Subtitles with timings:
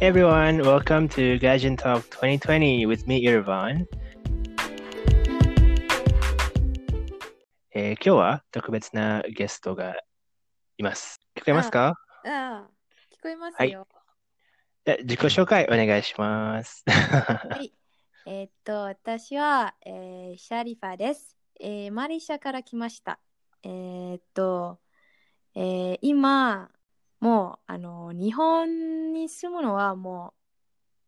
[0.00, 3.86] Everyone, welcome to Gaijin Talk 2020 with me, Irvan.
[7.74, 9.94] えー今日は特別なゲストが
[10.78, 11.20] います。
[11.36, 11.94] 聞こえますか？
[12.24, 12.68] ああ、
[13.12, 13.86] 聞こえますはいよ。
[14.86, 16.84] じゃあ自己紹介お願いします。
[16.88, 17.72] はい。
[18.26, 21.36] えーっと、私は、えーシャリファです。
[21.60, 23.18] えーマレーシアから来ました。
[23.64, 24.78] えーっと、
[25.54, 26.70] えー今、
[27.20, 30.40] もう、あの、日本に住むのはもう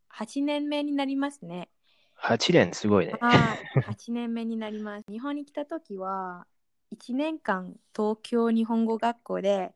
[0.09, 1.71] 8年目になりますね。
[2.15, 3.21] 8年すごいね。
[3.21, 5.07] はい、8年目になります。
[5.11, 6.47] 日本に来た時は、
[6.91, 9.75] 1年間東京日本語学校で、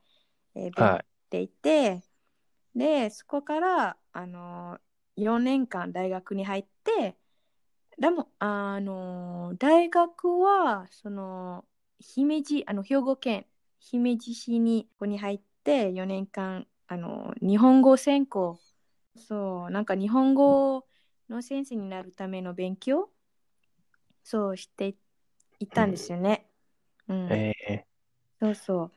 [0.55, 1.05] えー勉はい。
[1.05, 2.03] っていて、
[2.75, 4.81] で、そこから、あの、
[5.17, 7.17] 4年間大学に入って、
[7.99, 11.67] でも、あの、大学は、その、
[12.01, 13.47] 姫路、あの、兵庫県
[13.81, 18.59] 姫路市に、ここに入って、4年間、あの、日本語専攻、
[19.17, 20.85] そう、なんか日本語
[21.29, 23.11] の先生になるための勉強、
[24.23, 24.95] そうして
[25.61, 26.47] いったんですよね。
[27.09, 27.33] うん。
[27.33, 27.87] え
[28.41, 28.93] そうそう。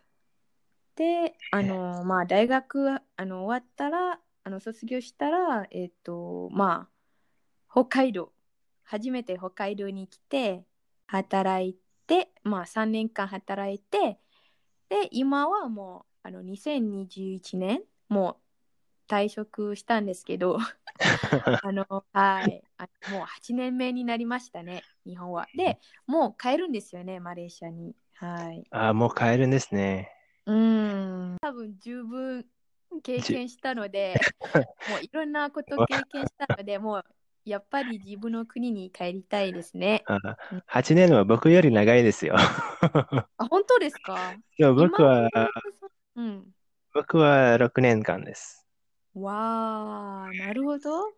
[0.95, 8.34] で、あの、まあ、大学、あの、終わったら、あの、卒業したら、えっと、まあ、北海道、
[8.84, 10.66] 初めて北海道に来て、
[11.06, 14.20] 働いて、まあ、3年間働いて、
[14.90, 18.40] で、今はもう、あの、2021年、も
[19.10, 20.60] う退職したんですけど、ー
[21.62, 25.48] あの、はい、あもう8年目になりましたね、日本は。
[25.56, 27.95] で、もう帰るんですよね、マレーシアに。
[28.16, 28.64] はい。
[28.72, 30.12] あー、もう帰るんですね。
[30.45, 32.45] うーん、多分十分
[33.04, 34.18] 経験したので、
[34.88, 37.06] もういろんなこと経験したので、もう
[37.45, 40.04] やっぱり自分の国に帰りたいですね。
[40.08, 40.18] あ
[40.68, 42.36] 8年は僕より長いですよ。
[43.38, 44.36] あ、本当ですか？
[44.58, 45.30] でも僕は、
[46.18, 46.48] うん。
[46.94, 48.66] 僕は6年間です。
[49.14, 51.14] わあ、なるほど。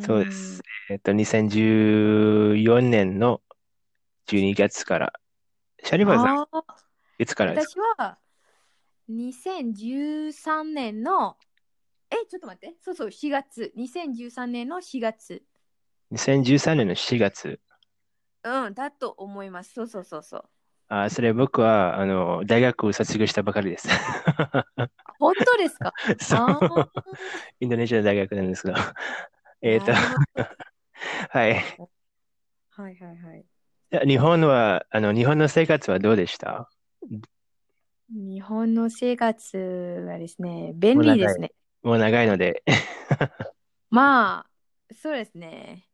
[0.00, 0.62] そうです。
[0.88, 3.40] えっと、2014年の
[4.26, 5.12] 12月から。
[5.82, 6.08] シャリうん。
[6.08, 6.46] バさん、
[7.18, 8.18] いつからです私は
[9.08, 11.36] 2013年の、
[12.10, 12.76] え、ちょっと待って。
[12.80, 13.72] そうそう、4月。
[13.76, 15.40] 2013年の4月。
[15.40, 15.44] か
[16.12, 17.60] ?2013 年の4月。
[18.44, 19.74] うん、だと思います。
[19.74, 20.48] そうそうそうそう。
[20.88, 23.88] あ、それ僕は、あの、大学を卒業したばかりです。
[25.18, 25.92] 本当ですか？
[26.20, 26.90] そう
[27.60, 28.94] インドネシアの大学なんですが。
[29.62, 29.92] えっと、
[31.30, 31.54] はい。
[32.70, 33.44] はいはいはい。
[34.06, 36.68] 日本は、あの、日本の生活はどうでした？
[38.10, 39.58] 日本の生活
[40.06, 41.50] はですね、便利ですね。
[41.82, 42.62] もう長いので。
[43.90, 45.88] まあ、そうですね。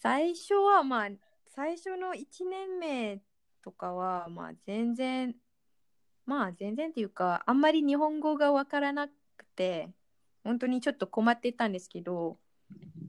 [0.00, 1.08] 最初はまあ、
[1.54, 3.20] 最初の1年目
[3.62, 5.34] とかは、まあ全然、
[6.26, 9.92] まあ全然っていうか、あんまり日本語がわからなくて、
[10.44, 12.38] 本当にちょっと困ってたんですけど、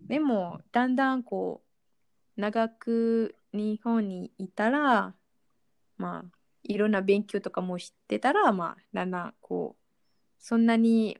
[0.08, 1.64] でも、だんだんこ
[2.38, 5.16] う、長く日本にいたら、
[5.98, 9.84] まあ、いろんな勉強とかも知ってたら、まあ、だんだんこう、
[10.40, 11.18] そんなに、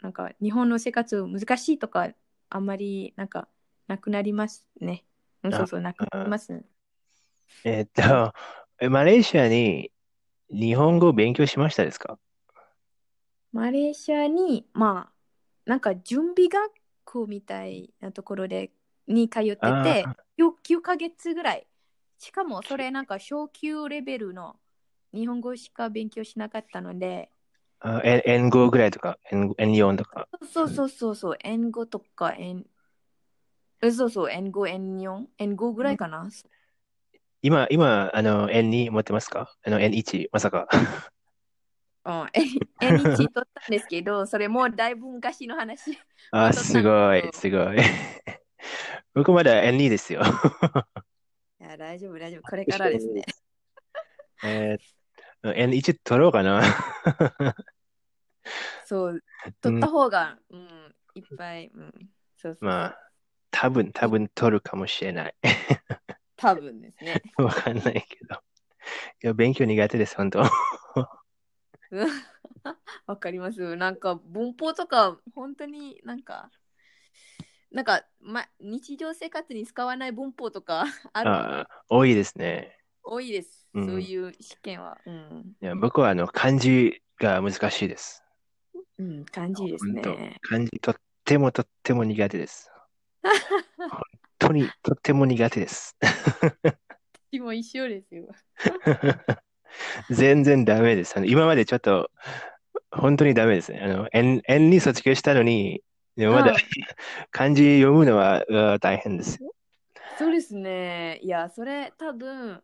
[0.00, 2.08] なんか日本の生活難しいとか、
[2.48, 3.48] あんまりなんか
[3.86, 5.04] なくなりますね。
[5.52, 6.64] そうそう、なくなりますね。
[7.64, 8.32] えっと、
[8.80, 9.92] えマレーシアに
[10.50, 12.18] 日本語を勉強しましたですか？
[13.52, 15.12] マレーシアに、まあ、
[15.66, 16.72] なんか準備学
[17.04, 18.70] 校みたいなところで、
[19.06, 20.14] に通ってて、あー。
[20.38, 21.66] 9, 9ヶ月ぐらい。
[22.18, 24.56] しかもそれなんか小級レベルの
[25.12, 27.30] 日本語しか勉強しなかったので、
[27.80, 30.28] あ N- N5 ぐらいとか、N- N4 とか？
[30.52, 36.28] そうそうそうそう、N5 とかえそうそう、N5、N4、N5 ぐらいかな？
[37.42, 39.54] 今、今、あの、N2 持ってますか？
[39.64, 40.68] あの、N1、まさか。
[42.04, 45.98] うん、N- N1 取ったんですけど、 それもうだいぶ昔の話。
[46.32, 47.76] あ、すごい、すごい。
[49.14, 50.22] 僕まだ N2 ですよ。
[51.60, 52.42] いや、大丈夫、大丈夫。
[52.42, 53.24] これからですね。
[54.44, 55.00] えー
[55.42, 56.62] N1 取ろうかな。
[58.84, 59.22] そう、
[59.62, 62.64] 取った方が、うん、いっぱい、うん、そうそう。
[62.68, 63.10] まあ、
[63.50, 65.34] 多分、多分取るかもしれない。
[66.40, 67.22] 多分ですね。
[67.36, 68.34] わかんないけど。
[69.22, 70.40] いや、勉強苦手です、本当。
[70.40, 70.46] うん
[73.06, 73.76] わかります。
[73.76, 76.50] なんか文法とか、本当になんか、
[77.72, 82.78] なんか、ま、日常生活に使わない文法とか あるあ多いですね。
[83.02, 83.68] 多いです。
[83.74, 84.98] うんそういう試験は。
[85.04, 88.24] うん、いや僕はあの漢字が難しいです。
[88.98, 90.38] うん、感じですね。
[90.42, 92.70] 漢字とってもとっても苦手です。
[93.22, 94.00] 本
[94.40, 95.96] 当にとっても苦手です。
[97.30, 98.26] 私も一緒ですよ。
[100.10, 101.16] 全然ダメです。
[101.16, 102.10] あの今までちょっと
[102.90, 103.80] 本当にダメですね。
[103.80, 105.82] あの、N に卒業したのに、
[106.16, 106.56] でもまだうん
[107.30, 108.44] 漢字読むのは
[108.80, 109.52] 大変ですよ。
[110.18, 111.20] そうですね。
[111.22, 112.62] いや、それ多分、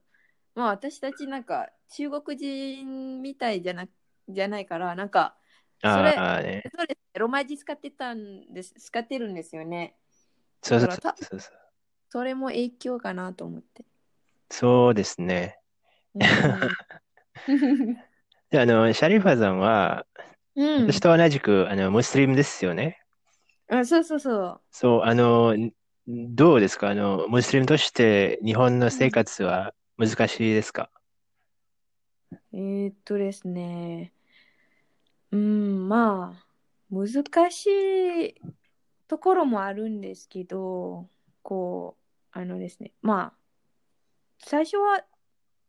[0.55, 3.87] まあ私たちなんか中国人みたいじゃな
[4.28, 5.37] じゃないから、なんか、
[5.81, 6.62] それ、ね。
[6.76, 7.19] そうです。
[7.19, 9.94] ロマ字使ってたんです、使ってるんですよね。
[10.62, 11.66] そうそうそうそう。
[12.17, 13.85] それも影響かなと思って。
[14.51, 15.59] そうですね。
[16.15, 16.23] うん。
[18.49, 20.07] で、あの、シャリファさんは、
[20.55, 23.03] うん私と同じく、あの、ムスリムですよね。
[23.69, 24.61] あそうそうそう。
[24.71, 25.55] そう、あの、
[26.07, 26.89] どうですか？
[26.89, 30.89] あの、ムスリムとして日本の生活は難しいですか？
[32.55, 34.15] えーっとですね。
[35.33, 36.47] うん、まあ、
[36.91, 38.35] 難しい
[39.07, 41.09] ところもあるんですけど、
[41.43, 42.06] こう、
[42.37, 43.33] あのですね、まあ、
[44.44, 45.03] 最初は、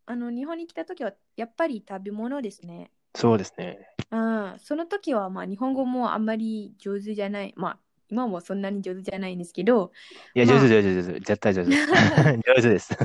[0.05, 2.91] あの、日本に来た時は、やっぱり食べ物ですね。
[3.15, 3.79] そうですね。
[4.11, 7.53] うん、その時は、まあ、日本語もあんまり上手じゃない。
[7.55, 7.79] まあ、
[8.09, 9.93] 今もそんなに上手じゃないんですけど、
[10.35, 11.19] いや、まあ上手、上手、上手。
[11.21, 11.69] 絶対上手。
[12.51, 12.97] 上手です。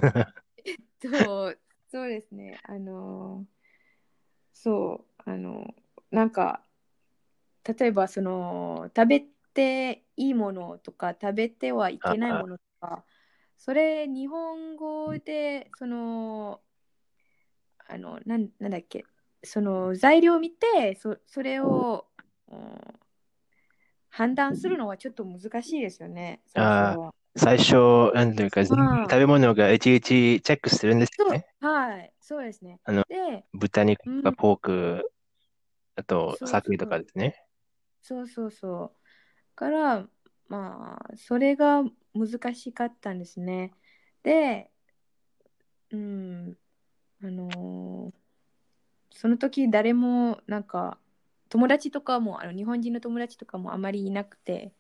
[1.01, 2.59] そう、そうですね。
[2.65, 3.47] あの、
[4.53, 5.73] そう、あの、
[6.11, 6.65] なんか、
[7.65, 9.21] 例えば、その、食べ
[9.55, 13.05] ていいものとか、食べてはいけないものとか、
[13.65, 16.61] それ、日本語で、その、
[17.87, 19.05] あの、なん、なんだっけ、
[19.45, 22.09] その材料を見て、そ、それを、
[22.51, 22.99] うん
[24.15, 27.15] 判断するのはちょっと難しいですよね、最初は。
[27.35, 28.77] 最初、なんというか、食
[29.17, 32.79] べ物がいちいちチェックするんですね。、はい、そうですね。
[32.85, 35.13] あので、豚肉とうんかポーク、
[35.97, 37.43] あとそう酒とかですね。
[38.03, 39.57] そうそうそう。
[39.57, 40.07] から、
[40.53, 41.83] まあ、それが
[42.15, 43.73] 難しかったんですね。
[44.23, 44.71] で、
[45.91, 46.59] うん、
[47.23, 48.13] あのー
[49.15, 50.99] その時誰も、なんか、
[51.49, 54.73] 友達とかも、あの日本人の友達とかもあまりいなくて、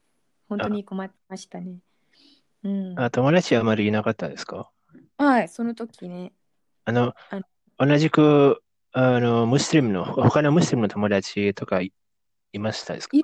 [0.48, 1.78] 本当に困ってましたね。
[2.64, 2.98] うん。
[2.98, 4.70] あ、友達はあまりいなかったですか？
[5.18, 6.32] はい、その時ね。
[6.84, 7.40] あのあ、
[7.86, 11.92] 同じく、あの、ムスリムの、他のムスリムの友達とかい、
[12.52, 13.18] いましたですか？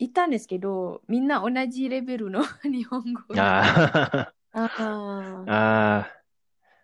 [0.00, 3.20] いいたんですけど、みんな同じレベルの 日本語。
[3.36, 6.08] あああ、ーあ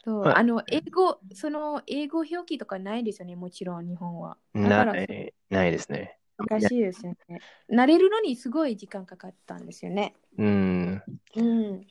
[0.04, 4.36] そう、まああの、英語、その英語表記とかないですよね、もちろん、日本は。
[4.54, 6.18] ない、ないですね。
[6.38, 7.40] 難しいですよね。
[7.70, 10.14] 慣れるのにすごい時間かかったんですよね。
[10.38, 11.02] うん。
[11.36, 11.86] うん。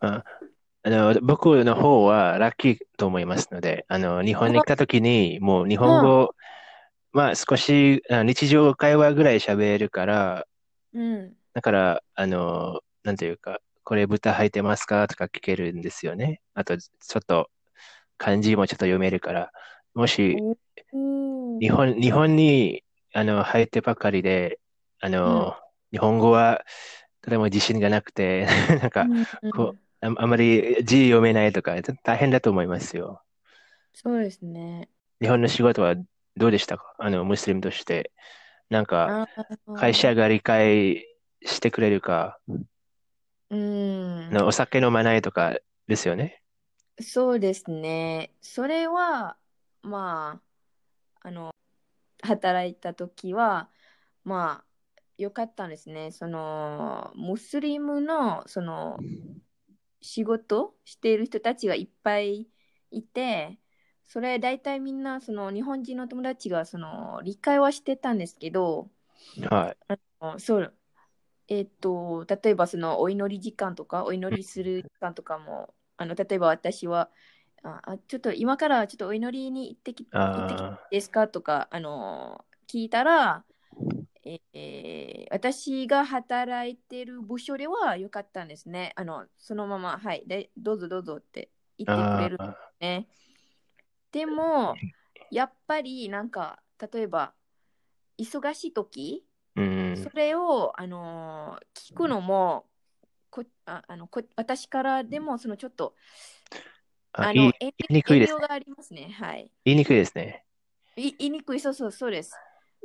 [0.00, 0.24] あ
[0.84, 6.34] の、僕の方はラッキーと思いますので、あの、日本に来た時に、もう日本語、
[7.12, 10.46] まあ少しあ日常会話ぐらい喋るから、
[10.92, 11.36] うん。
[11.54, 16.40] だから、あの、なんというか、これ豚入ってますかとか聞けるんですよね。
[16.54, 17.50] あと、ちょっと
[18.18, 19.52] 漢字もちょっと読めるから、
[19.94, 20.44] もし
[21.60, 24.58] 日本、日本にあの入ってばかりで、
[25.00, 25.56] あの、
[25.92, 26.64] 日本語は
[27.22, 28.46] とても自信がなくて、
[28.80, 29.10] なんか、
[29.42, 31.74] うんこうあ、あまり字読めないとか、
[32.04, 33.22] 大変だと思いますよ。
[33.92, 34.88] そうですね。
[35.20, 35.94] 日本の仕事は
[36.36, 36.94] どうでしたか？
[36.98, 38.12] あの、ムスリムとして。
[38.68, 39.28] なんか、
[39.76, 41.04] 会社が理解
[41.44, 42.38] してくれるか、
[43.50, 46.40] うんお酒飲まないとかですよね。
[47.00, 48.32] そうですね。
[48.40, 49.36] それは、
[49.82, 50.40] ま
[51.22, 51.50] あ、あの、
[52.22, 53.70] 働いた時は、
[54.22, 56.12] まあ、よかったんですね。
[56.12, 58.98] その、ムスリムの、その、
[60.00, 62.46] 仕事している人たちがいっぱい
[62.90, 63.58] いて、
[64.10, 68.90] それ大体みんな、その、日本人の友達が、その、理解はしてたんですけど、
[69.50, 69.90] はい。
[70.18, 70.76] あそう、
[71.48, 77.10] えっと、例えばそのお祈り時間とか、お祈りする時間とかも、あの例えば私は
[77.62, 83.44] あ、あちょっと今からちょっとお祈りに行ってき行ってきてですかとか、あの聞いたら、
[84.24, 88.92] ええー私が働いてる部署ではよかったんですね。
[88.96, 93.08] あのそのまま、はい、でどうぞどうぞって言あ、ってくれるあね。
[94.12, 94.76] でも、
[95.30, 96.60] やっぱりなんか、
[96.92, 97.34] 例えば、
[98.18, 99.24] 忙しい時、
[99.56, 102.66] あ、うん、それを、あのー聞くのも
[103.30, 105.94] こああのこ私からでもそのちょっと
[107.12, 109.08] あ、の遠言いにくいです遠慮がありますね。
[109.18, 109.50] はい。
[109.64, 110.44] 言いにくいですね。
[110.96, 112.32] い言いにくい、そうそうそうです。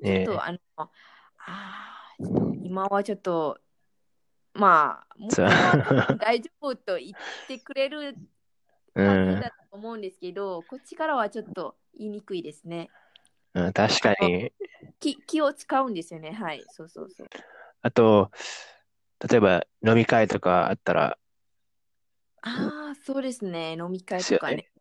[0.03, 3.59] ちょえっと、あの、あーちょっと今はちょっと、
[4.53, 5.33] まあ、向こ
[6.15, 7.11] う大丈夫と言っ
[7.47, 8.15] てくれる
[8.95, 12.91] だと思うんですけど、こっちからはちょっと言いにくいですね。
[13.53, 14.51] うん、確かに。
[14.99, 16.31] 気気を使うんですよね。
[16.31, 16.63] はい。
[16.69, 17.27] そうそうそう。
[17.81, 18.31] あと、
[19.29, 21.17] 例えば飲み会とかあったら、
[22.41, 23.73] ああ、そうですね。
[23.73, 24.71] 飲み会とかね。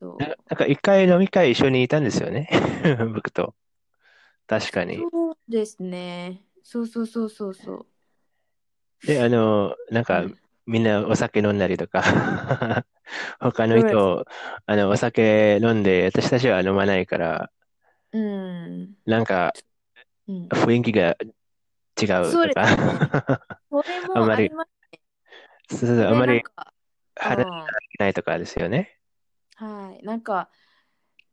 [0.00, 2.48] そうななんか一回飲み会一緒にいたんですよね。
[3.14, 3.54] 僕と。
[4.46, 5.08] 確かに。
[5.12, 6.44] そうですね。
[6.62, 7.86] そうそうそうそうそ
[9.02, 10.14] で、あの、なんう。
[10.14, 10.38] か、うん。
[10.66, 12.02] みんなお酒飲んだりとか
[13.40, 13.78] 他の。
[13.78, 14.24] 人、
[14.66, 17.52] あの、お酒飲んで、私たちは飲まないから、
[18.12, 18.96] うん。
[19.06, 19.52] なんか、
[20.28, 20.54] うん。
[20.54, 21.16] 雰囲気が
[22.00, 22.50] 違うと。
[22.50, 22.64] か
[23.70, 25.00] それ あんまり、もありますね。
[25.70, 26.74] そうそうあんまりなんか、
[27.28, 27.76] う肌にん。
[27.98, 29.00] ないとかですよね。
[29.56, 30.04] はい。
[30.04, 30.50] なんか、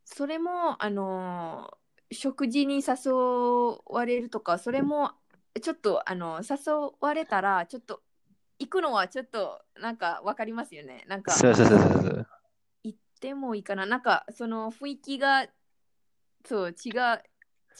[0.05, 1.77] それも、あのー
[2.13, 3.11] 食事に誘
[3.87, 5.13] われるとか、それも、
[5.61, 8.03] ちょっと、あの、誘われたら、ちょっと、
[8.61, 11.03] 行くのはちょっと、なんか、わかりますよね。
[11.07, 12.27] なんか、そうそうそうそう。
[12.83, 13.87] 行ってもいいかな。
[13.87, 15.47] なんか、その雰囲気が、
[16.45, 17.23] そう、違う、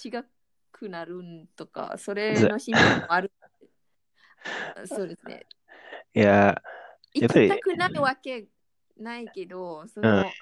[0.04, 0.24] 違
[0.72, 3.32] くなるんとか、それずの心配もある。
[4.88, 5.46] そうですね。
[6.16, 6.62] いや、やっ
[7.14, 8.48] 行ぱり、きたくないわけ
[8.98, 10.16] ないけど、そうん。
[10.16, 10.34] の、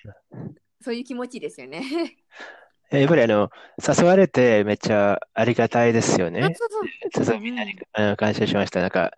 [0.82, 1.84] そういう気持ちですよね。
[2.92, 6.42] やっぱりあの、誘われてめっちゃありがたいですよあ、ね。
[6.56, 6.90] そうそう。
[7.14, 7.80] そうそう、うんみんなにうん。
[7.94, 8.82] あの感謝しました。
[8.82, 9.12] なんか、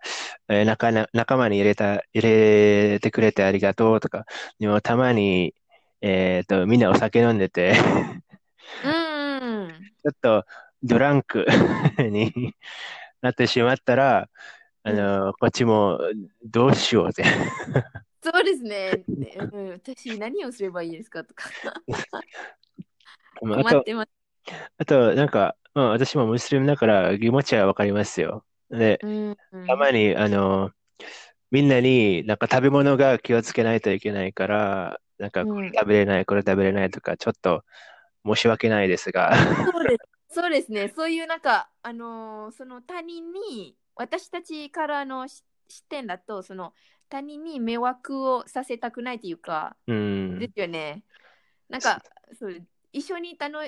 [0.48, 4.26] えー仲な、仲間に入れた、入れてくれてありがとうとか、
[4.58, 5.54] でもたまに、
[6.02, 7.74] えっと、みんなお酒飲んでて
[8.82, 9.92] うん。
[10.02, 10.44] ちょっと
[10.82, 11.46] ドランク
[11.98, 12.54] に
[13.22, 14.28] なってしまったら、
[14.84, 14.96] あうん。
[14.96, 16.00] の、こっちも
[16.44, 17.24] どうしようって。
[18.22, 19.04] そうですね。
[19.08, 21.50] ねうん、 私、何をすればいいですかとか。
[23.42, 24.10] まああと、困ってます。
[24.78, 28.46] あと、なんか、まあ、私もムスリムだから気持ちはわかりますよ。
[28.70, 29.36] で、うん。
[29.66, 30.72] たまに、あの、
[31.50, 35.78] みんなになんか食べ物が気をつけないといけないから、なんかこれうん。
[35.78, 37.64] 食べれない、これ食べれないとか、ちょっと
[38.26, 39.32] 申し訳ないですが。
[39.64, 40.02] そうです。
[40.34, 40.88] そうですね。
[40.88, 46.74] そういうなんか、あのーその他人に、私たちからのし視点だと、その
[47.08, 49.92] 他人に迷惑をさせたくないというか、う
[50.38, 50.52] でん。
[50.52, 51.04] すよね。
[51.68, 52.04] なんか、
[52.38, 53.58] そう一緒に楽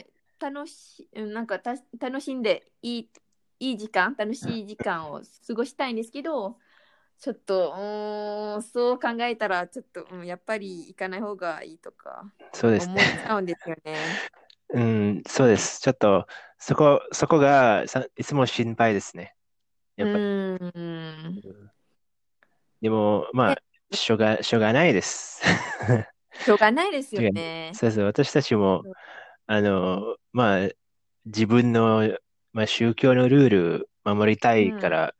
[0.40, 3.10] 楽しうんなんかた楽しんでいい
[3.60, 6.58] いい時間、楽しい時間を過ごしたいんですけど、
[7.18, 14.20] ちょっと、うーん、そう考えたら、ちょっと、うん、やっぱり行かない方がいいとかそうです思っちゃうんですよね。
[14.70, 15.80] うん、そうです。
[15.80, 16.26] ちょっと、
[16.58, 19.36] そこ、そこがさ、いつも心配ですね。
[19.98, 20.24] うやっぱり。
[20.24, 21.70] うん
[22.80, 25.40] でも、まであ、しょうが、しょうがないです。
[26.40, 27.70] しょうがないですよね。
[27.74, 28.82] そうそう、私たちも、
[29.46, 30.68] あの、まあ、
[31.26, 32.16] 自分の、
[32.52, 35.14] まあ、宗教のルール守りたいから、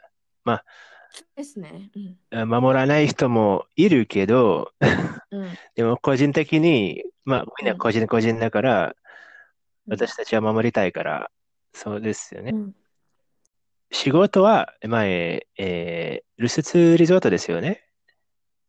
[0.45, 0.63] ま
[1.11, 1.91] そうですね。
[1.95, 2.19] うん。
[2.39, 4.73] あ、守らない人もいるけど、
[5.31, 5.59] うん。
[5.75, 8.95] でも個人的に、まあ、みんなうん個人個人だから、うん
[9.87, 11.31] 私たちは守りたいから、
[11.75, 12.53] そうですよね。
[12.55, 12.75] うん
[13.91, 17.85] 仕事は、前、えー、ルスツリゾートですよね。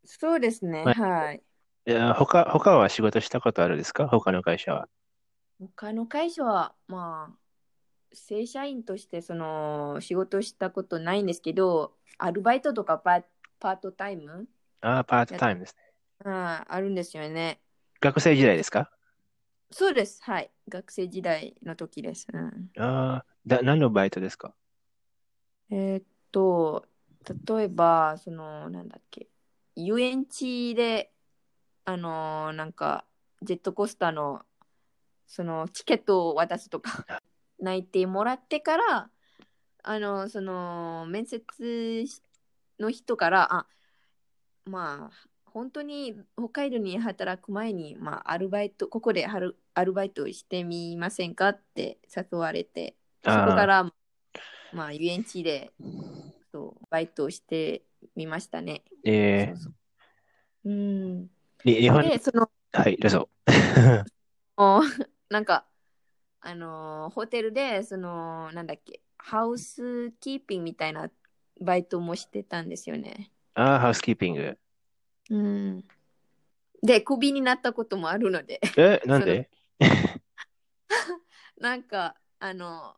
[0.04, 0.84] そうですね。
[0.84, 1.42] まはい。
[1.88, 4.08] いや他、他は仕事したことあるんですか？
[4.08, 4.90] 他の会社は。
[5.60, 7.38] 他の会社は、まあ、
[8.14, 13.24] 正社員としてその仕事したことないんですけど、アルバイトとかパ
[13.60, 14.48] パートタイム、
[14.82, 16.32] ああ、パートタイムですね。
[16.32, 17.60] ああるんですよね。
[18.02, 18.90] 学生時代ですか？
[19.72, 20.22] そうです。
[20.24, 20.52] はい。
[20.68, 22.28] 学生時代の時です。
[22.34, 24.56] うん、ああ、だ、何のバイトですか？
[25.70, 26.86] えーっと、
[27.48, 29.28] 例えば、その、なんだっけ、
[29.76, 31.12] 遊園地で、
[31.86, 33.06] あのーなんか、
[33.42, 34.44] ジェットコースターの、
[35.28, 37.06] その、チケットを渡すとか、
[37.60, 39.10] 泣いてもらってから、
[39.84, 41.44] あの、その、面接
[42.80, 43.68] の人から、あ、
[44.66, 53.94] まあ、本当に北海道に働く前に、まあ、アルバイト、ここでアルアルバイトしてみませんかって誘われて、そこから、
[54.74, 55.72] まあ、遊園地で
[56.52, 57.84] そうバイトをして
[58.16, 58.84] みましたね。
[59.04, 60.70] えそうそう。
[60.70, 61.30] うん。
[61.74, 63.30] 日本、で、その、はい、どうぞ。
[64.58, 64.82] お
[65.30, 65.66] なんか、
[66.40, 71.10] あのーホテルで、その、なんだっけ、ハウスキーピングみたいな
[71.60, 73.32] バイトもしてたんですよね。
[73.56, 74.58] ああ、ハウスキーピング。
[75.32, 75.84] うん。
[76.84, 79.50] で、クビになったこともあるので、え、なんで？
[81.58, 82.96] なんか、あの、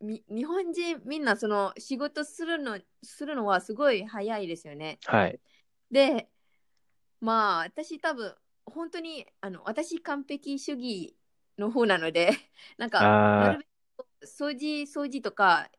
[0.00, 5.00] み日本人みんなその仕事するのするのはすごい早いですよね。
[5.04, 5.40] はい。
[5.90, 6.28] で、
[7.20, 8.34] まあ私多分
[8.66, 11.16] 本当にあの私完璧主義
[11.58, 12.30] の方なので、
[12.78, 15.70] なんかなあるべく掃除掃除とか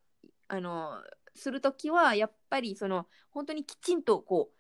[0.48, 1.01] あの
[1.36, 4.60] するときはやっぱりその本当にきちんとこう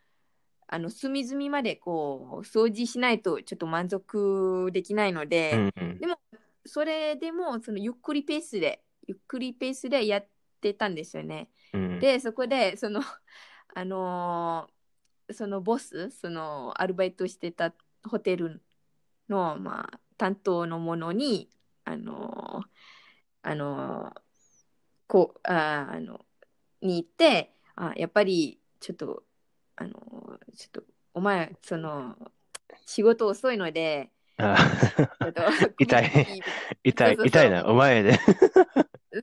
[0.67, 5.99] あの隅々までこう掃除しないとちょっと満足できないのあ、で、うんうん。
[5.99, 6.17] でも
[6.65, 10.27] それでもそのゆっくりペースでゆっくりペースでやっ
[10.61, 11.49] てたんですよね。
[11.73, 13.01] うんでそこでその
[13.73, 14.78] あのー
[15.31, 18.61] そのボスそのアルバイトしてたホテル
[19.29, 21.49] の、まあ、担当の者に
[21.85, 22.67] あのー
[23.41, 24.21] あのー
[25.07, 26.23] こうああの
[26.81, 29.23] に行ってあやっぱりちょっと
[29.75, 30.83] あのちょっと
[31.15, 32.15] お前その
[32.85, 34.11] 仕事遅いので
[35.79, 36.09] 痛い。
[36.11, 36.43] 首
[36.83, 38.17] 痛い、痛いな、お前で。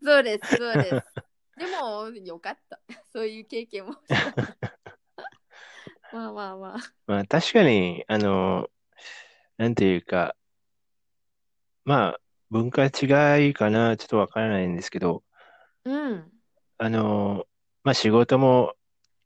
[0.04, 0.90] そうですそうです。
[1.56, 2.78] でもよかった。
[3.12, 3.96] そういう経験も
[6.12, 6.78] まあまあまあ。
[7.06, 8.68] まあ確かに、あの、
[9.58, 10.36] なんていうか、
[11.84, 12.20] まあ
[12.50, 15.22] 文化違いかな、ちょっとわからないんですけど、
[15.84, 16.32] うん。
[16.78, 17.46] あの、
[17.84, 18.75] まあ仕事も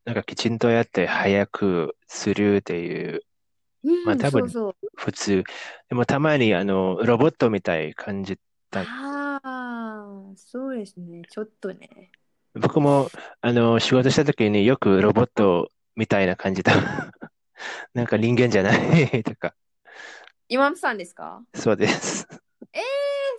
[0.05, 3.21] なんかきちんとやって早くするっていう
[3.83, 4.89] うん、まあ多分そうそう。
[4.95, 5.43] 普通。
[5.89, 8.37] でもたまにあの、ロボットみたい感じ
[8.69, 8.81] た。
[8.81, 11.23] ああそうですね。
[11.29, 12.11] ちょっとね。
[12.53, 13.09] 僕も
[13.41, 16.73] あの、仕事した時によくロボットみたいな感じだ。
[17.93, 19.53] なんか人間じゃない とか。
[20.47, 21.43] 今ムさんですか？
[21.55, 22.27] そうです。
[22.73, 22.81] えー、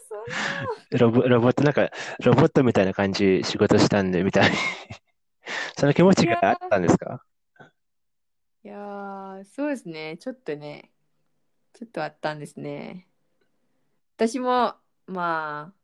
[0.08, 1.90] そんなロボ、ロボット、なんか、
[2.24, 4.50] ロボットみたいな感じ仕事したんで、みたい。
[5.78, 7.24] その気持ちがあったんですか？
[8.64, 10.16] いやー、そうですね。
[10.18, 10.90] ちょっとね、
[11.72, 13.08] ちょっとあったんですね。
[14.16, 15.74] 私も、まあ、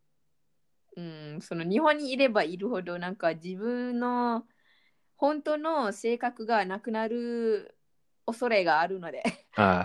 [0.96, 4.46] うん、その日本にいればいるほど、なんか自分の
[5.18, 7.76] 本当の性格がなくなる
[8.24, 9.22] 恐れがあるので、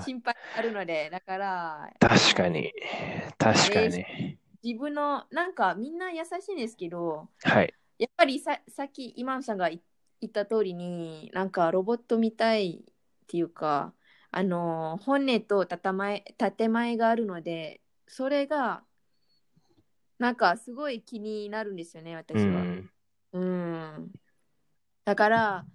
[0.05, 2.71] 心配があるので、だから、確かに。
[3.37, 4.37] 確かに。
[4.63, 7.73] 自分の、なんかみんな優しいんですけど、はい。
[7.97, 9.79] やっぱりささっき今さんが言
[10.21, 12.93] 言った通りになんかロボットみたいっ
[13.27, 13.93] ていうか
[14.31, 18.83] あの本音と建前建前があるのでそれが
[20.19, 22.43] なんかすごい気になるんですよね私は。
[22.43, 22.91] うん。
[23.33, 24.11] うん
[25.05, 25.65] だから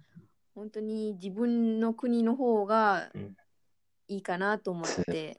[0.55, 3.35] 本当に自分の国の方がうん
[4.07, 5.37] いいかなと思って。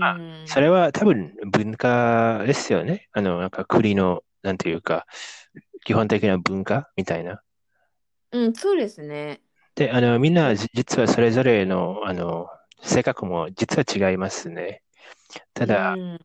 [0.00, 3.08] あうんそれは多分文化ですよね。
[3.12, 5.06] あの、なんか国の、なんていうか、
[5.84, 7.40] 基本的な文化みたいな。
[8.32, 9.40] うん、そうですね。
[9.76, 12.48] で、あの、みんなじ実はそれぞれの、あの、
[12.82, 14.82] 性格も実は違いますね。
[15.54, 16.18] ただ、うん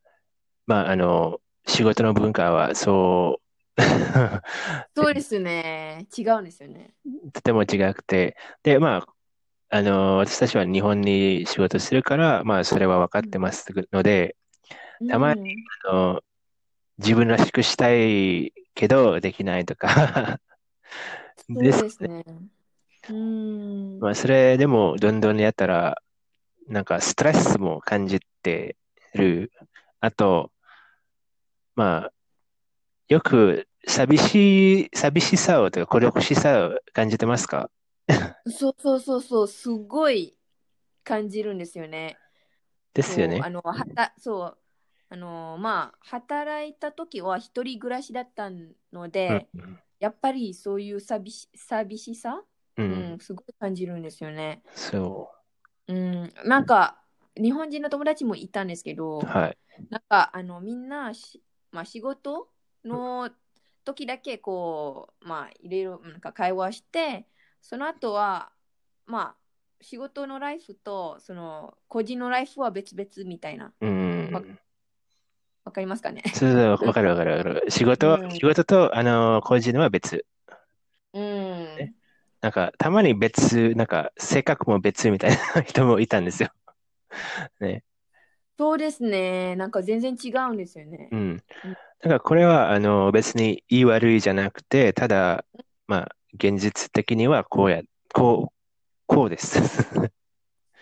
[0.67, 3.40] まあ、あの、仕事の文化はそう、
[4.95, 6.07] そうですね。
[6.17, 6.93] 違うんですよね。
[7.33, 9.07] とても違くて、で、まあ、
[9.69, 14.35] あの、私たちは日本に仕事するから、まあ、それは分かってますので、
[15.09, 15.55] たまに。
[15.87, 16.21] あの、
[16.97, 20.39] 自分らしくしたいけど、できないとか
[21.35, 22.23] そうですですね。
[23.09, 23.99] うん。
[23.99, 26.01] まあ、それでもどんどんやったら、
[26.67, 28.77] なんかストレスも感じて
[29.15, 29.51] る。
[29.99, 30.51] あと、
[31.75, 32.13] まあ、
[33.11, 37.69] よく寂しい、寂しさをとか孤独しさを感じてますか？
[38.47, 40.37] そうそうそうそう、すごい
[41.03, 42.17] 感じるんですよね。
[42.93, 43.45] ですよねそう。
[43.45, 44.57] あの、はた、そう、
[45.09, 48.49] あの、まあ、働いた時は一人暮らしだった
[48.93, 52.41] ので、うんやっぱりそういう寂し寂しさ、
[52.77, 54.63] う、うんん、すごい感じるんですよね。
[54.73, 55.29] そ
[55.87, 57.03] うん、なんか、
[57.35, 59.25] 日本人の友達もいたんですけど、う。
[59.25, 59.57] はい。
[59.89, 62.47] なんか、あの、みんなし、まあ、仕事
[62.83, 63.29] の
[63.83, 67.27] 時だけ、こう、まあ、いろいろ、なんか会話して、
[67.61, 68.51] その後は、
[69.05, 69.35] まあ、
[69.81, 73.73] 仕事のライフと、その、個人のライフは別々みたいな。
[73.81, 74.33] うん。
[74.33, 74.41] わ
[75.63, 76.23] わかりますかね？
[76.33, 77.65] そうそう、わかるわかるわかる。
[77.69, 80.25] 仕事、うん仕事と、あの、個人は別。
[81.13, 81.95] うん。
[82.41, 86.49] なんか、たまに別、なんか、性格も別みたいな人もいたんですよ。
[87.59, 87.83] ね。
[88.61, 89.55] そうですね。
[89.55, 91.15] なんか全然違うんですよねう。
[91.15, 91.37] ん。
[91.37, 91.43] だ
[92.03, 95.45] からこれは、あの、別に言い悪いじゃなくて、ただ、
[95.87, 97.81] まあ、現実的にはこうや、
[98.13, 98.53] こう、
[99.07, 99.57] こうです。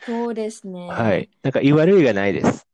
[0.06, 0.89] そうですね。
[0.89, 1.30] はい。
[1.42, 2.68] なんか言い悪いがないです。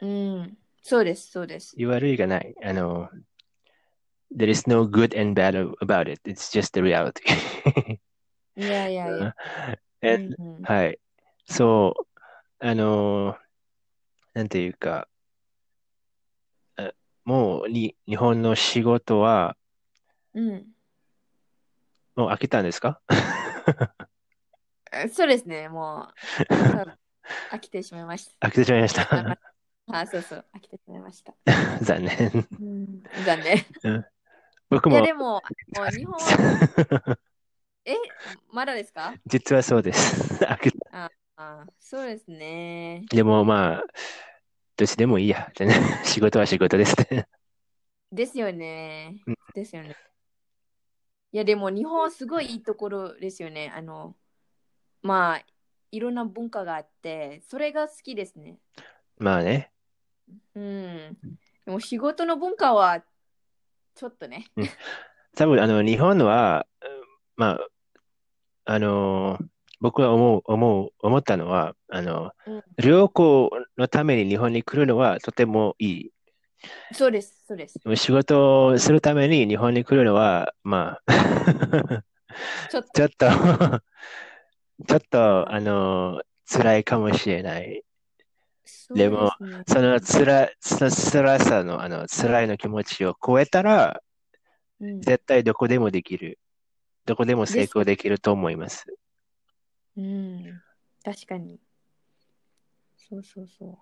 [0.00, 0.58] うん。
[0.82, 1.76] そうです、そうです。
[1.76, 2.56] 言い悪いがない。
[2.60, 3.08] あの、
[4.36, 6.28] there is no good and bad about it.
[6.28, 7.22] It's just the reality.
[8.56, 9.36] いやいやいや。
[10.02, 10.98] And はい。
[11.46, 12.20] そう、
[12.58, 13.36] あの、
[14.34, 15.08] なんていうか、
[16.76, 16.92] あ
[17.24, 19.56] もうに、日本の仕事は、
[20.34, 20.66] うん。
[22.16, 23.00] もう飽きたんですか？
[24.92, 26.08] えそうですね、も
[26.50, 26.54] う、
[27.50, 28.48] 飽きてしまいました。
[28.48, 29.38] 飽きてしまいました。
[29.88, 31.34] あ、そうそう、飽きてしまいました。
[31.82, 32.48] 残念。
[32.60, 34.06] うん、残念。
[34.70, 35.42] 僕もいや、でも、
[35.76, 37.18] もう日本は、
[37.84, 37.96] え、
[38.52, 39.14] まだですか？
[39.26, 40.34] 実はそうです。
[40.44, 40.70] 飽き
[41.42, 43.04] あ、そうですね。
[43.10, 43.84] でもまあ、
[44.76, 45.50] どっちでもいいや。
[45.54, 45.74] じゃね
[46.04, 47.28] 仕事は仕事ですね。
[48.10, 49.36] ですよねうん。
[49.54, 49.96] ですよね。
[51.32, 53.72] いや、でも日本はすごいいいところですよね。
[53.74, 54.14] あの、
[55.00, 55.46] まあ、
[55.90, 58.58] いろんな文化があって、それが好きですね。
[59.18, 59.72] まあね。
[60.54, 61.18] うん。
[61.64, 63.02] でも仕事の文化は
[63.94, 64.50] ちょっとね。
[65.34, 66.66] 多分、あの、日本は、
[67.36, 67.68] まあ、
[68.64, 69.38] あの、
[69.82, 76.10] 僕は思う、思う、思ったのは、あの、うん旅行のために日本に来るのはとてもいい。
[76.92, 77.78] そうです、そうです。
[77.96, 81.12] 仕事をするために日本に来るのは、まあ、
[82.70, 83.26] ちょっと、ちょっと
[84.86, 87.84] ちょっと、あの、辛いかもしれない。
[88.94, 89.32] でも
[89.66, 94.00] その辛、その辛さの、あの、辛いの気持ちを超えたら、
[94.80, 96.38] うん絶対どこでもできる。
[97.04, 98.86] どこでも成功できると思います。
[99.96, 100.62] うん、
[101.04, 101.60] 確かに。
[102.96, 103.78] そうそうそう。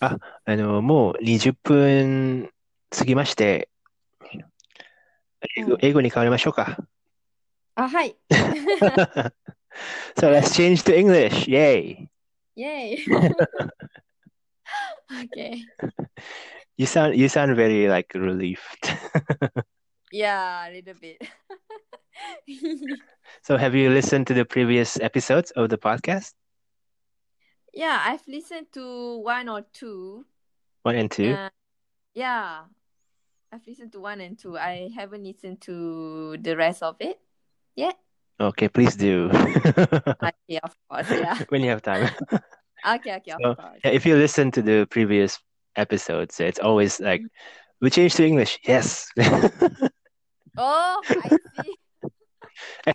[0.00, 2.50] あの、もう20分
[2.90, 3.68] 過ぎまして、
[5.56, 6.76] 英語うん英語に変わりましょうか。
[7.74, 8.16] あ、はい。
[10.16, 11.46] So let's change to English.
[11.48, 12.08] Yay.
[12.56, 13.04] イェイ
[15.08, 15.62] Okay.
[16.76, 18.58] You sound you sound very like relieved.
[20.12, 21.18] Yeah, a little bit.
[23.42, 26.32] So have you listened to the previous episodes of the podcast?
[27.72, 30.24] yeah, I've listened to one or two.
[30.82, 31.34] One and two?
[31.34, 31.50] Uh,
[32.14, 32.64] yeah,
[33.52, 34.56] I've listened to one and two.
[34.58, 37.20] I haven't listened to the rest of it
[37.74, 37.96] yet.
[38.40, 39.30] Okay, please do.
[40.26, 41.10] Okay, of course.
[41.10, 41.38] Yeah.
[41.48, 42.10] When you have time.
[42.86, 43.80] Okay, okay, So, of course.
[43.84, 45.38] Yeah, if you listen to the previous
[45.76, 47.22] episodes, it's always like
[47.80, 48.58] we changed to English.
[48.64, 49.10] Yes.
[50.58, 51.76] Oh, I see.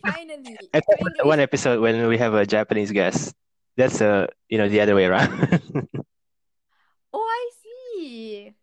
[0.02, 0.58] Finally.
[1.20, 3.36] To one episode when we have a Japanese guest.
[3.78, 5.62] That's uh you know the other way around.
[7.14, 8.54] Oh, I see.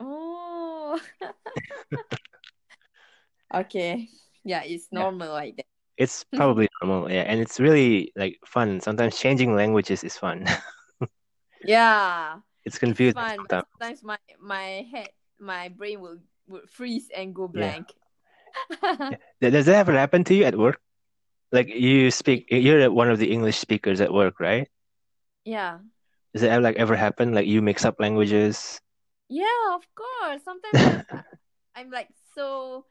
[0.00, 1.00] Oh.
[3.54, 4.08] okay.
[4.44, 5.00] Yeah, it's Yeah.
[5.00, 5.66] normal like that.
[5.96, 8.80] it's probably normal, yeah, and it's really like fun.
[8.80, 10.46] Sometimes changing languages is fun.
[11.64, 12.36] Yeah.
[12.64, 13.64] It's It's confusing fun, sometimes.
[13.78, 17.78] sometimes my my head, my brain will, will freeze and go Yeah.
[17.78, 17.92] blank.
[19.40, 20.80] Does that ever happen to you at work?
[21.52, 24.68] Like you speak, you're one of the English speakers at work, right?
[25.44, 25.78] yeah.
[26.32, 27.32] Does that ever, like ever happen?
[27.32, 28.80] Like you mix up languages?
[29.28, 30.42] Yeah, of course.
[30.44, 31.04] Sometimes
[31.76, 32.86] I'm like so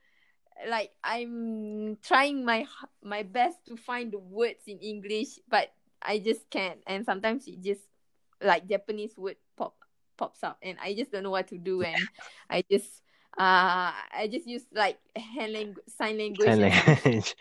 [0.68, 2.66] like I'm trying my
[3.02, 5.72] my best to find the words in English, but
[6.02, 6.80] I just can't.
[6.86, 7.82] And sometimes it just
[8.42, 9.76] like Japanese word pop
[10.16, 11.82] pops up, and I just don't know what to do.
[11.82, 12.08] And
[12.50, 13.02] I just
[13.36, 16.46] uh I just use like hand sign language.
[16.46, 16.72] Sign and-
[17.04, 17.34] language.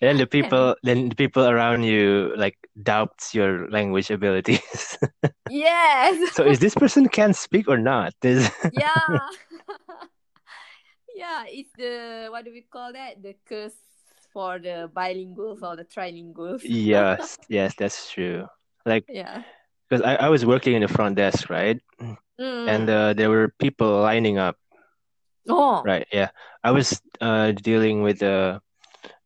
[0.00, 4.96] And the people, then the people around you like doubts your language abilities.
[5.50, 6.32] Yes.
[6.34, 8.14] So is this person can speak or not?
[8.22, 9.18] This yeah.
[11.14, 13.22] yeah, it's the what do we call that?
[13.22, 13.74] The curse
[14.32, 16.62] for the bilinguals or the trilinguals.
[16.62, 18.46] yes, yes, that's true.
[18.86, 19.42] Like Yeah.
[19.88, 21.80] because I, I was working in the front desk, right?
[22.40, 22.68] Mm.
[22.68, 24.56] And uh, there were people lining up,
[25.48, 25.82] oh.
[25.84, 26.06] right?
[26.12, 26.30] Yeah,
[26.62, 28.60] I was uh, dealing with a,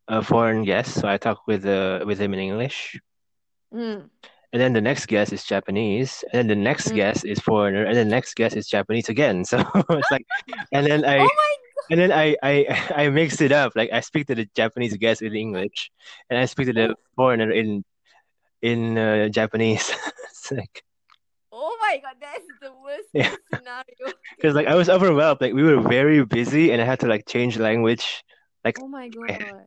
[0.08, 2.98] a foreign guest, so I talked with uh, with him in English.
[3.72, 4.08] Mm.
[4.52, 6.94] And then the next guest is Japanese, and then the next Mm.
[6.94, 9.44] guest is foreigner, and the next guest is Japanese again.
[9.50, 9.58] So
[9.90, 10.26] it's like,
[10.70, 11.28] and then I, Oh
[11.90, 12.54] and then I, I,
[12.96, 13.72] I mixed it up.
[13.74, 15.90] Like I speak to the Japanese guest in English,
[16.30, 17.84] and I speak to the foreigner in,
[18.62, 19.90] in uh, Japanese.
[20.30, 20.82] it's like,
[21.84, 23.34] my god, that's the worst Yeah.
[23.50, 24.06] scenario.
[24.36, 25.40] because like I was overwhelmed.
[25.40, 28.22] Like we were very busy, and I had to like change language.
[28.64, 29.66] Like oh my god.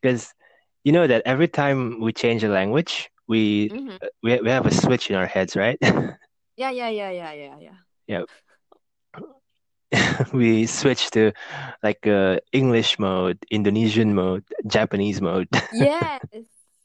[0.00, 0.32] Because
[0.84, 3.98] you know that every time we change a language, we Mhm.
[4.22, 5.78] we we have a switch in our heads, right?
[6.56, 7.74] Yeah, yeah, yeah, yeah, yeah,
[8.06, 8.22] yeah.
[10.32, 11.32] we switch to
[11.82, 15.48] like uh, English mode, Indonesian mode, Japanese mode.
[15.72, 16.20] Yes,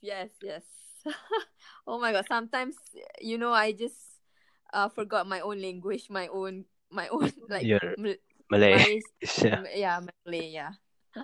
[0.02, 0.64] yes, yes.
[1.88, 2.76] oh my god, sometimes
[3.22, 4.09] you know I just
[4.74, 9.02] uh forgot my own language, my own my own like Your Mal- Malay.
[9.44, 9.64] Yeah.
[9.76, 10.72] Yeah, Malay, yeah.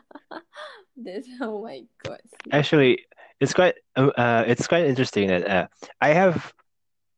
[0.98, 2.22] That's oh my god.
[2.52, 3.06] Actually,
[3.40, 5.68] it's quite uh, uh, it's quite interesting that uh,
[6.02, 6.54] I have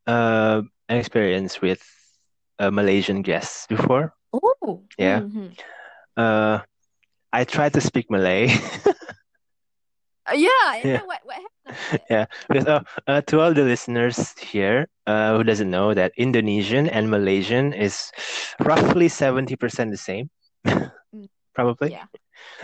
[0.07, 1.83] uh, an experience with
[2.59, 4.13] a Malaysian guest before.
[4.33, 5.21] Oh, Yeah.
[5.21, 5.53] mhm.
[6.17, 6.59] Uh,
[7.31, 8.49] I tried to speak Malay.
[10.29, 11.01] Uh, yeah, Yeah.
[11.05, 12.01] what what happened?
[12.09, 16.87] Yeah, because uh, uh, to all the listeners here uh, who doesn't know that Indonesian
[16.89, 18.11] and Malaysian is
[18.59, 20.29] roughly 70% the same,
[20.67, 21.27] Mm.
[21.55, 21.91] probably.
[21.91, 22.07] Yeah.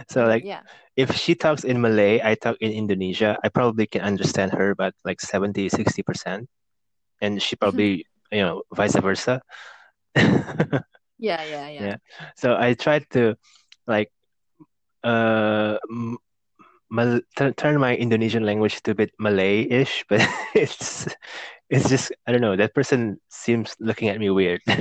[0.09, 0.61] So like yeah.
[0.95, 4.93] if she talks in Malay, I talk in Indonesia, I probably can understand her about
[5.05, 6.47] like 70, 60%.
[7.21, 9.41] And she probably, you know, vice versa.
[11.19, 11.83] Yeah, yeah, yeah.
[11.85, 11.97] Yeah.
[12.35, 13.35] So I tried to
[13.87, 14.11] like
[15.03, 15.77] uh
[16.93, 20.21] Mal- tu- turn my Indonesian language to a bit Malay-ish, but
[20.53, 21.09] it's
[21.69, 24.61] it's just I don't know, that person seems looking at me weird.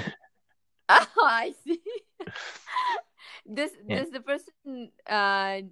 [0.88, 1.80] Oh, I see.
[3.48, 4.04] does Yeah.
[4.04, 5.62] does the person uh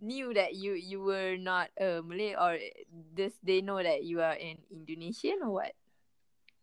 [0.00, 2.56] knew that you you were not uh, Malay or
[3.14, 5.72] does they know that you are an Indonesian or what?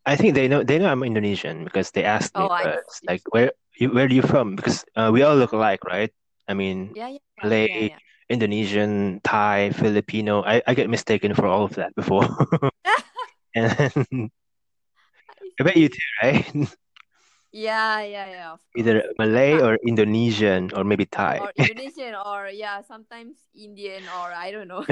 [0.05, 3.21] I think they know they know I'm Indonesian because they asked me Oh, first, like
[3.31, 4.55] where you where are you from?
[4.55, 6.11] Because uh, we all look alike, right?
[6.47, 7.99] I mean, Yeah, yeah, Malay, yeah, yeah.
[8.29, 10.43] Indonesian, Thai, Filipino.
[10.43, 12.27] I, I get mistaken for all of that before.
[13.55, 14.29] And
[15.59, 16.45] I bet you too, right?
[17.51, 18.55] Yeah, yeah, yeah.
[18.77, 19.03] Either.
[19.17, 21.39] Malay or Indonesian or maybe Thai.
[21.39, 24.85] Or Indonesian or yeah, sometimes Indian or I don't know.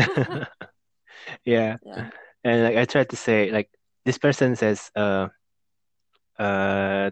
[1.46, 1.78] Yeah.
[1.86, 2.10] Yeah.
[2.44, 3.70] And like I tried to say, like
[4.06, 5.30] this person says, uh,
[6.38, 7.10] uh,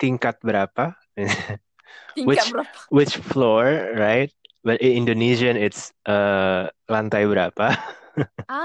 [0.00, 0.96] tingkat berapa?
[1.16, 2.78] Tingkat Which berapa?
[2.88, 4.32] which floor, right?
[4.64, 7.76] But in Indonesian, it's uh lantai berapa,
[8.48, 8.64] Ah,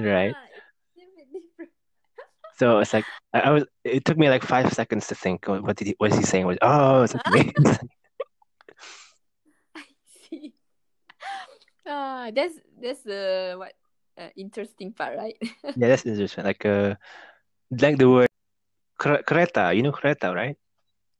[0.00, 0.32] right?
[0.32, 0.48] yeah.
[0.96, 1.70] It's a bit different.
[2.60, 3.64] So it's like I, I was.
[3.84, 5.48] It took me like five seconds to think.
[5.48, 5.94] What did he?
[6.00, 6.46] What is he saying?
[6.46, 7.52] Was oh, it's okay.
[9.76, 9.84] I
[10.28, 10.52] see.
[11.88, 13.72] Ah, that's that's the what
[14.20, 15.36] uh, interesting part, right?
[15.76, 16.44] yeah, that's interesting.
[16.44, 16.94] Like uh,
[17.72, 18.32] like the word
[19.00, 19.74] kere- kereta.
[19.74, 20.56] You know kereta, right?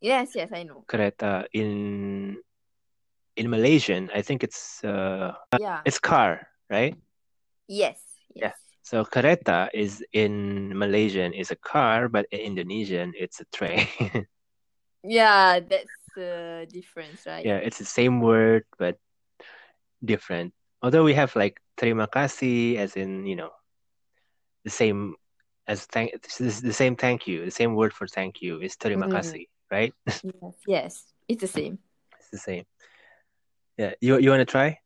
[0.00, 0.84] yes, yes, I know.
[0.86, 2.36] Kereta in
[3.36, 5.80] in Malaysian, I think it's uh Yeah.
[5.84, 6.96] it's car, right?
[7.68, 8.00] Yes.
[8.34, 8.52] Yeah.
[8.52, 8.56] Yes.
[8.82, 13.86] So kereta is in Malaysian is a car, but in Indonesian it's a train.
[15.02, 17.42] Yeah, that's the difference, right?
[17.44, 18.98] Yeah, it's the same word but
[20.04, 20.54] different.
[20.82, 23.50] Although we have like terima kasih as in, you know,
[24.64, 25.14] the same
[25.66, 27.44] as thank the same thank you.
[27.44, 29.14] The same word for thank you is terima Mm.
[29.14, 29.94] kasih, right?
[30.22, 30.54] Yes.
[30.66, 30.92] Yes.
[31.26, 31.78] It's the same.
[32.18, 32.64] It's the same.
[33.76, 34.78] Yeah, you you want to try?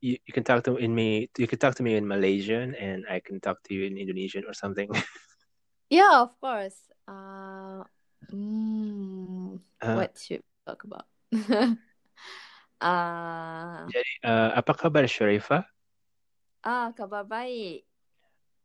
[0.00, 1.30] You you can talk to in me.
[1.36, 4.44] You can talk to me in Malaysian, and I can talk to you in Indonesian
[4.46, 4.88] or something.
[5.90, 6.78] Yeah, of course.
[7.02, 7.82] Uh,
[8.30, 11.10] mm, Uh, what should we talk about?
[12.78, 15.66] uh, jadi, uh, apa kabar Sharifah?
[16.62, 17.82] ah, kabar baik.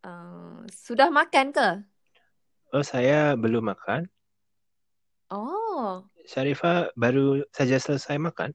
[0.06, 1.82] Uh, sudah makan ke?
[2.70, 4.06] Oh, saya belum makan.
[5.34, 8.54] Oh, Sharifah baru saja selesai makan.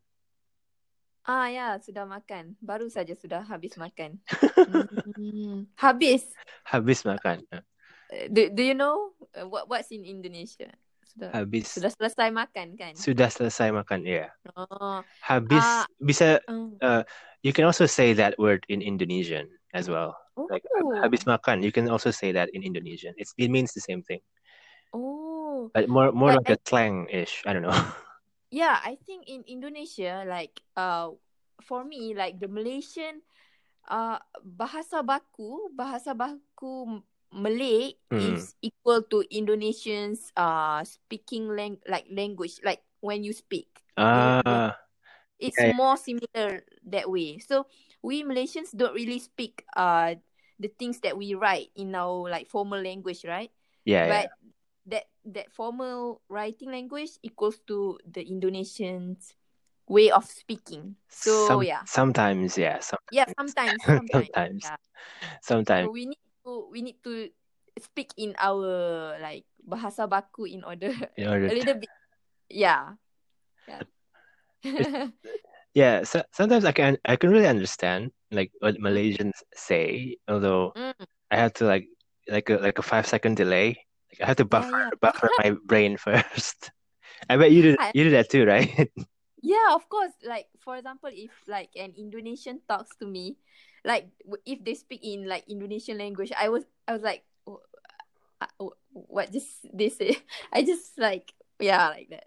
[1.29, 2.55] Ah ya, sudah makan.
[2.63, 4.21] Baru saja sudah habis makan.
[5.17, 6.29] Hmm, habis.
[6.65, 7.43] Habis makan.
[7.51, 7.65] Uh,
[8.11, 10.67] Uh, Do, do you know uh, what what's in Indonesia?
[11.07, 11.75] Sudah Habis.
[11.75, 12.95] sudah selesai makan kan?
[12.95, 14.31] Sudah selesai makan, ya.
[14.55, 16.79] Oh, Habis ah, bisa mm.
[16.83, 17.03] uh,
[17.43, 20.15] you can also say that word in Indonesian as well.
[20.39, 23.15] Like oh, habis makan, you can also say that in Indonesian.
[23.19, 24.23] It's it means the same thing,
[24.95, 25.69] oh.
[25.75, 27.43] but more more But like a slang-ish.
[27.45, 27.75] I don't know.
[28.51, 31.15] Yeah, I think in Indonesia, like uh,
[31.63, 33.23] for me, like the Malaysian,
[33.89, 38.45] uh, bahasa baku, bahasa baku Malay Hmm.
[38.45, 43.69] is equal to Indonesians uh speaking lang like language, like when you speak.
[44.11, 44.77] You know, when Ah,
[45.39, 45.73] it's yeah, yeah.
[45.73, 47.39] more similar that way.
[47.39, 47.67] So
[48.03, 50.17] we Malaysians don't really speak uh
[50.61, 53.51] the things that we write in our like formal language, right?
[53.85, 54.27] yeah, yeah.
[54.87, 59.37] That that formal writing language equals to the Indonesians
[59.91, 60.97] way of speaking.
[61.09, 61.83] So Some yeah.
[61.85, 64.31] sometimes, yeah, Yeah, sometimes, sometimes, sometimes.
[64.33, 64.77] sometimes, Yeah.
[65.43, 65.87] sometimes.
[65.87, 67.29] So we need to we need to
[67.79, 70.91] speak in our like bahasa baku in order
[71.21, 71.91] In order a little bit
[72.51, 72.95] yeah.
[73.69, 73.83] Yeah.
[75.75, 76.03] yeah.
[76.05, 80.95] So, sometimes I can I can really understand like what Malaysians say, although mm.
[81.31, 81.87] I have to like
[82.29, 83.79] like a like a five second delay.
[84.23, 84.91] I have to buffer yeah.
[85.01, 86.71] buffer my brain first.
[87.29, 88.69] I bet you did I, you did that too, right?
[89.43, 90.13] yeah, of course.
[90.25, 93.37] Like for example, if like an Indonesian talks to me,
[93.85, 94.09] like
[94.47, 97.61] if they speak in like Indonesian language, I was I was like, "Oh,
[98.41, 100.17] uh, oh, what just they say?
[100.53, 102.25] I just like yeah, like that,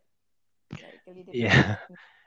[0.72, 1.36] like bit.
[1.36, 1.78] Yeah.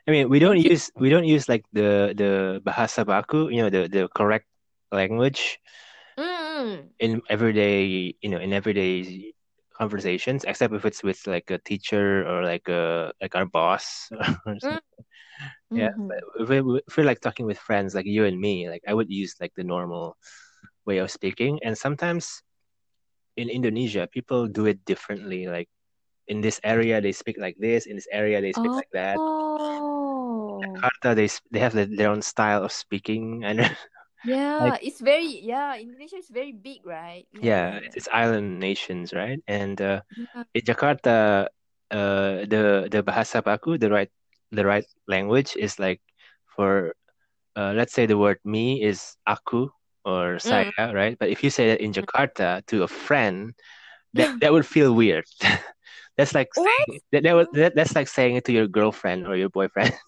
[0.06, 3.70] I mean, we don't use we don't use like the the bahasa baku, you know,
[3.70, 4.46] the the correct
[4.92, 5.58] language
[6.14, 9.34] mm, in everyday, you know, in everyday
[9.76, 14.08] conversations, except if it's with like a teacher or like a like our boss
[14.46, 15.04] or mm, something.
[15.74, 16.08] Yeah, mhm.
[16.08, 18.94] but if, we, if we're like talking with friends, like you and me, like I
[18.94, 20.16] would use like the normal
[20.86, 22.42] way of speaking, and sometimes
[23.36, 25.46] in Indonesia, people do it differently.
[25.46, 25.68] Like
[26.28, 27.86] in this area, they speak like this.
[27.86, 29.18] In this area, they speak like that.
[29.20, 33.60] Oh, Jakarta, they they have their own style of speaking, and
[34.60, 35.76] like yeah, it's very yeah.
[35.76, 37.26] Indonesia is very big, right?
[37.32, 39.38] Yeah, yeah, it's, it's island nations, right?
[39.46, 40.44] And uh, yeah.
[40.54, 41.46] in Jakarta,
[41.90, 44.10] uh, the the bahasa baku, the right
[44.52, 46.00] the right language is like
[46.56, 46.94] for
[47.56, 49.68] uh, let's say the word me is aku
[50.04, 50.40] or Mm.
[50.40, 51.18] saya, right?
[51.18, 53.52] But if you say that in Jakarta to a friend,
[54.14, 55.26] that that would feel weird.
[56.16, 59.36] That's like saying, that, that, was- that that's like saying it to your girlfriend or
[59.36, 59.92] your boyfriend.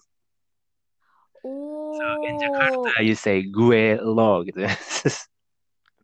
[1.44, 1.77] Oh.
[1.98, 4.62] Jakarta, you say gue lo gitu.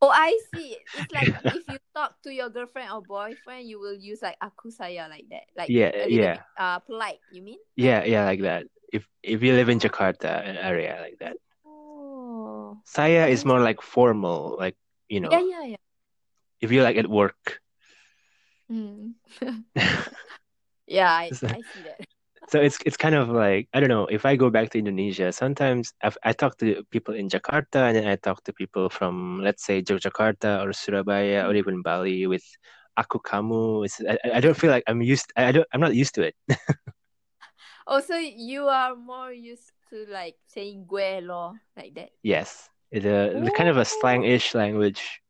[0.04, 0.76] Oh, I see.
[0.76, 4.68] It's like if you talk to your girlfriend or boyfriend, you will use like aku
[4.68, 5.48] saya like that.
[5.56, 6.44] Like Yeah, yeah.
[6.44, 7.56] bit, uh polite, you mean?
[7.72, 8.68] yeah, yeah, like that.
[8.92, 11.40] If if you live in Jakarta, an area like that.
[11.64, 12.76] Oh.
[12.84, 14.76] Saya is more like formal, like
[15.08, 15.82] you know, Yeah, yeah, yeah.
[16.60, 17.64] if you like at work.
[18.68, 19.16] Mm.
[20.84, 21.96] Yeah, I, I see that.
[22.48, 24.06] So it's it's kind of like I don't know.
[24.06, 27.96] If I go back to Indonesia, sometimes I've, I talk to people in Jakarta, and
[27.96, 32.44] then I talk to people from let's say Yogyakarta or Surabaya or even Bali with
[33.00, 33.86] aku kamu.
[33.88, 35.32] It's, I, I don't feel like I'm used.
[35.36, 35.66] I don't.
[35.72, 36.36] I'm not used to it.
[37.86, 42.16] Oh, also, you are more used to like saying gue lo like that.
[42.24, 45.20] Yes, it's a the kind of a slang-ish language.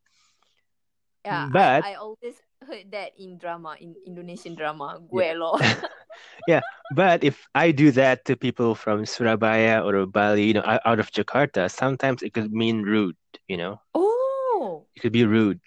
[1.27, 5.59] Yeah, But- I, I always heard that in drama, in Indonesian drama, gue lo.
[6.46, 6.60] Yeah,
[6.94, 11.10] but if I do that to people from Surabaya or Bali, you know, out of
[11.10, 13.16] Jakarta, sometimes it could mean rude.
[13.48, 15.60] You know, Oh, it could be rude.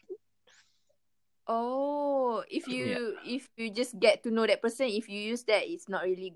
[1.48, 5.68] oh, if you if you just get to know that person, if you use that,
[5.68, 6.34] it's not really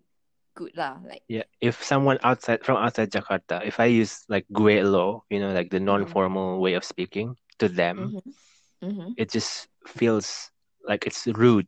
[0.55, 0.97] good lah.
[1.03, 5.39] Like, Yeah, if someone outside from outside Jakarta, if I use like gue lo, you
[5.39, 8.87] know, like the non-formal way of speaking to them, mm-hmm.
[8.89, 9.09] Mm-hmm.
[9.17, 10.51] it just feels
[10.85, 11.67] like it's rude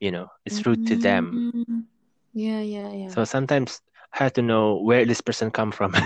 [0.00, 1.52] you know it's rude to them.
[1.54, 1.80] Mm-hmm.
[2.32, 3.08] Yeah yeah yeah.
[3.08, 3.80] So sometimes
[4.12, 5.94] i have to know where this person come from.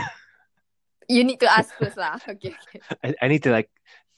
[1.09, 2.16] You need to ask first lah.
[2.28, 2.80] okay, okay.
[3.04, 3.68] I, I need to like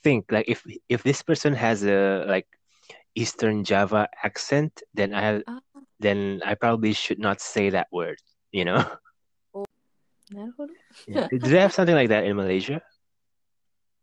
[0.06, 2.46] think like if if this person has a like
[3.18, 5.58] eastern java accent then i ah.
[5.98, 8.20] then i probably should not say that word
[8.52, 8.84] you know?
[11.06, 11.28] Yeah.
[11.30, 12.82] do they have something like that in malaysia?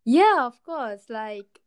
[0.04, 1.08] Yeah of course.
[1.10, 1.60] Like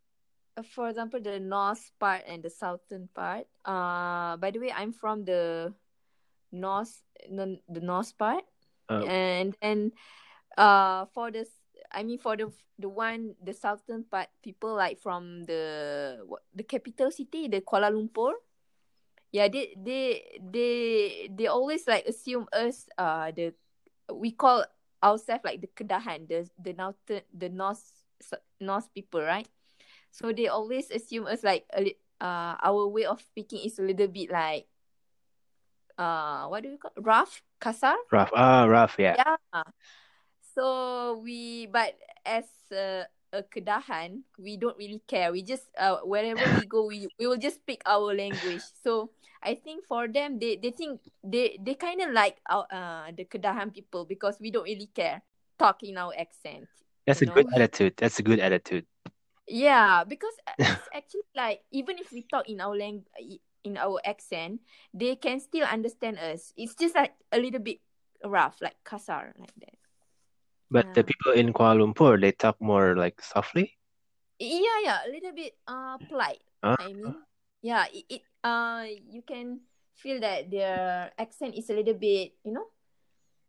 [0.64, 3.46] for example, the north part and the southern part.
[3.66, 5.74] Uh, by the way, I'm from the
[6.52, 8.44] north, the, the north part,
[8.90, 9.04] Oh.
[9.04, 9.92] and then,
[10.58, 11.46] uh, for the,
[11.92, 16.64] I mean, for the the one the southern part, people like from the what, the
[16.64, 18.34] capital city, the Kuala Lumpur.
[19.32, 23.52] Yeah, they they they they always like assume us uh the
[24.14, 24.64] we call
[25.04, 27.84] ourselves like the Kedahan, the the north the north
[28.60, 29.48] north people, right?
[30.18, 34.10] So they always assume us like a, uh our way of speaking is a little
[34.10, 34.66] bit like
[35.94, 38.02] uh what do you call rough, kasar?
[38.10, 38.34] Rough.
[38.34, 38.98] Ah, rough.
[38.98, 39.22] Yeah.
[39.22, 39.64] Yeah.
[40.58, 41.94] So we, but
[42.26, 45.32] as a, a Kedahan, we don't really care.
[45.32, 48.66] We just, uh, wherever we go, we, we will just speak our language.
[48.82, 49.12] So
[49.44, 53.26] I think for them, they, they think they, they kind of like our, uh, the
[53.26, 55.22] Kedahan people because we don't really care
[55.60, 56.66] talk in our accent.
[57.06, 57.94] That's a you good attitude.
[57.96, 58.88] That's a good attitude.
[59.48, 63.08] Yeah, because it's actually like even if we talk in our lang
[63.64, 64.62] in our accent,
[64.94, 66.54] they can still understand us.
[66.56, 67.80] It's just like a little bit
[68.24, 69.76] rough, like kasar, like that.
[70.70, 73.80] But the people in Kuala Lumpur, they talk more like softly.
[74.40, 76.44] Yeah, yeah, a little bit uh polite.
[76.62, 76.76] Ah.
[76.80, 77.16] I mean,
[77.64, 79.64] yeah, it, it uh you can
[79.96, 82.68] feel that their accent is a little bit, you know,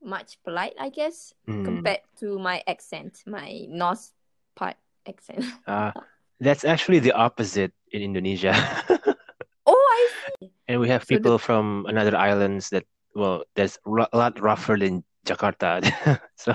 [0.02, 1.64] much polite, I guess, Mm.
[1.64, 4.12] compared to my accent, my north
[4.54, 4.76] part
[5.08, 5.44] accent.
[5.66, 5.92] Ah,
[6.40, 8.52] that's actually the opposite in Indonesia.
[9.66, 10.02] oh, I
[10.40, 10.52] see.
[10.68, 12.84] And we have So the- people from another islands that,
[13.16, 15.80] well, there's ru- a lot rougher than Jakarta.
[16.38, 16.54] So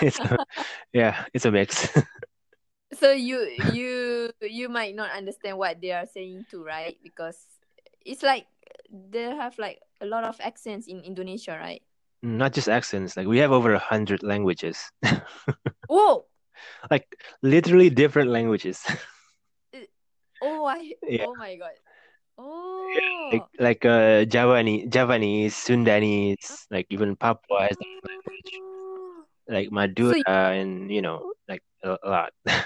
[0.00, 0.38] it's a,
[0.96, 1.90] yeah, it's a mix.
[2.96, 6.96] So you you you might not understand what they are saying too, right?
[7.04, 7.38] Because
[8.02, 8.48] it's like
[8.90, 11.84] they have like a lot of accents in Indonesia, right?
[12.24, 14.80] Not just accents, like we have over a hundred languages.
[15.86, 16.26] Whoa!
[16.90, 17.06] Like
[17.42, 18.80] literally different languages.
[20.42, 21.28] Oh, I Yeah.
[21.28, 21.76] oh my god.
[22.40, 22.88] Oh.
[23.32, 28.50] Like like uh Javanese, Javanese, Sundanese, like even Papua has their language.
[28.56, 29.28] Oh.
[29.52, 32.32] Like Madura and you know, like a, a lot.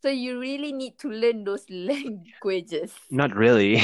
[0.00, 2.94] So you really need to learn those languages.
[3.10, 3.82] Not really,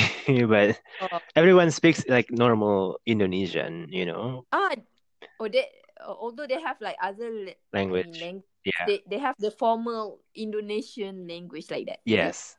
[0.48, 1.18] but Oh.
[1.34, 4.78] everyone speaks like normal Indonesian, you know, Ah,
[5.42, 5.66] oh, they
[6.06, 8.14] although they have like other la- I mean, language.
[8.22, 8.84] lang- Yeah.
[8.86, 12.00] they they have the formal Indonesian language like that.
[12.04, 12.10] it?
[12.10, 12.56] Yes.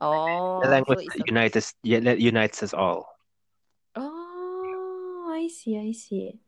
[0.00, 3.06] Oh, The language so that unites us, yeah, that unites us all.
[3.94, 6.40] Oh, I see, I see.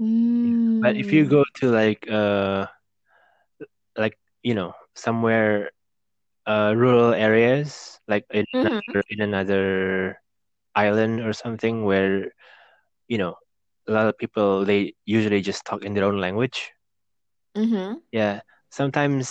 [0.00, 0.80] Mm.
[0.80, 2.66] But if you go to like uh
[3.96, 5.70] like you know somewhere
[6.46, 8.80] uh rural areas like in Mhm.
[8.88, 9.62] another, in another
[10.74, 12.32] island or something where
[13.08, 13.36] you know
[13.88, 16.72] a lot of people they usually just talk in their own language.
[17.56, 17.98] Mm-hmm.
[18.12, 18.40] Yeah,
[18.70, 19.28] sometimes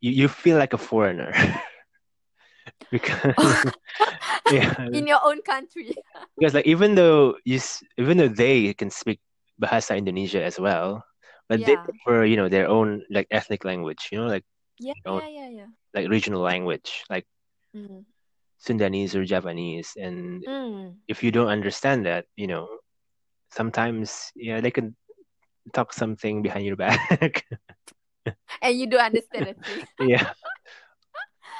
[0.00, 1.32] you, you feel like a foreigner.
[2.90, 3.72] because
[4.50, 5.96] yeah, in your own country.
[6.38, 7.60] because like even though you
[7.98, 9.20] even though they can speak
[9.60, 11.04] Bahasa Indonesia as well,
[11.48, 14.44] but they prefer you know their own like ethnic language, you know, like
[14.78, 15.20] Yeah, Oh.
[15.20, 15.70] yeah, yeah, yeah.
[15.94, 17.26] like regional language, like
[17.76, 18.04] Mm.
[18.58, 20.96] Sundanese or Javanese, and Mm.
[21.08, 22.66] if you don't understand that, you know,
[23.52, 24.94] sometimes yeah they can
[25.72, 27.46] talk something behind your back.
[28.62, 29.56] And you don't understand it.
[30.00, 30.32] yeah.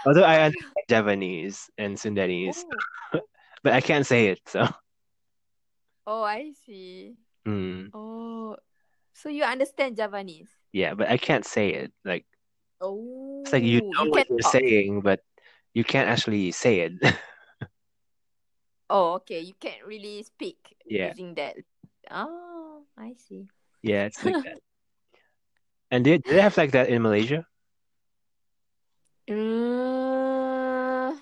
[0.06, 2.64] Although I understand Javanese and Sundanese,
[3.12, 3.20] Oh.
[3.62, 4.68] but I can't say it, so
[6.06, 7.14] oh, I see.
[7.46, 8.56] mm, Oh,
[9.14, 10.50] so you understand Javanese?
[10.72, 11.92] yeah, but I can't say it.
[12.04, 12.26] Like
[12.80, 14.52] Oh, it's like you know you what you're talk.
[14.52, 15.20] saying, but
[15.74, 16.92] you can't actually say it.
[18.90, 19.40] Oh, okay.
[19.40, 21.10] You can't really speak Yeah.
[21.10, 21.56] using that.
[22.10, 23.46] Oh, I see.
[23.82, 24.58] Yeah, it's like that.
[25.90, 27.44] And did do they have like that in Malaysia?
[29.26, 31.14] Uh,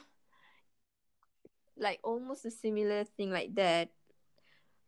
[1.76, 3.88] like almost a similar thing like that.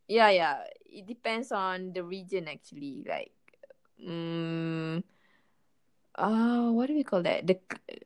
[0.07, 0.55] Yeah, yeah.
[0.85, 3.03] It depends on the region actually.
[3.07, 3.33] Like,
[4.05, 5.03] um,
[6.15, 7.47] uh, what do we call that?
[7.47, 7.57] The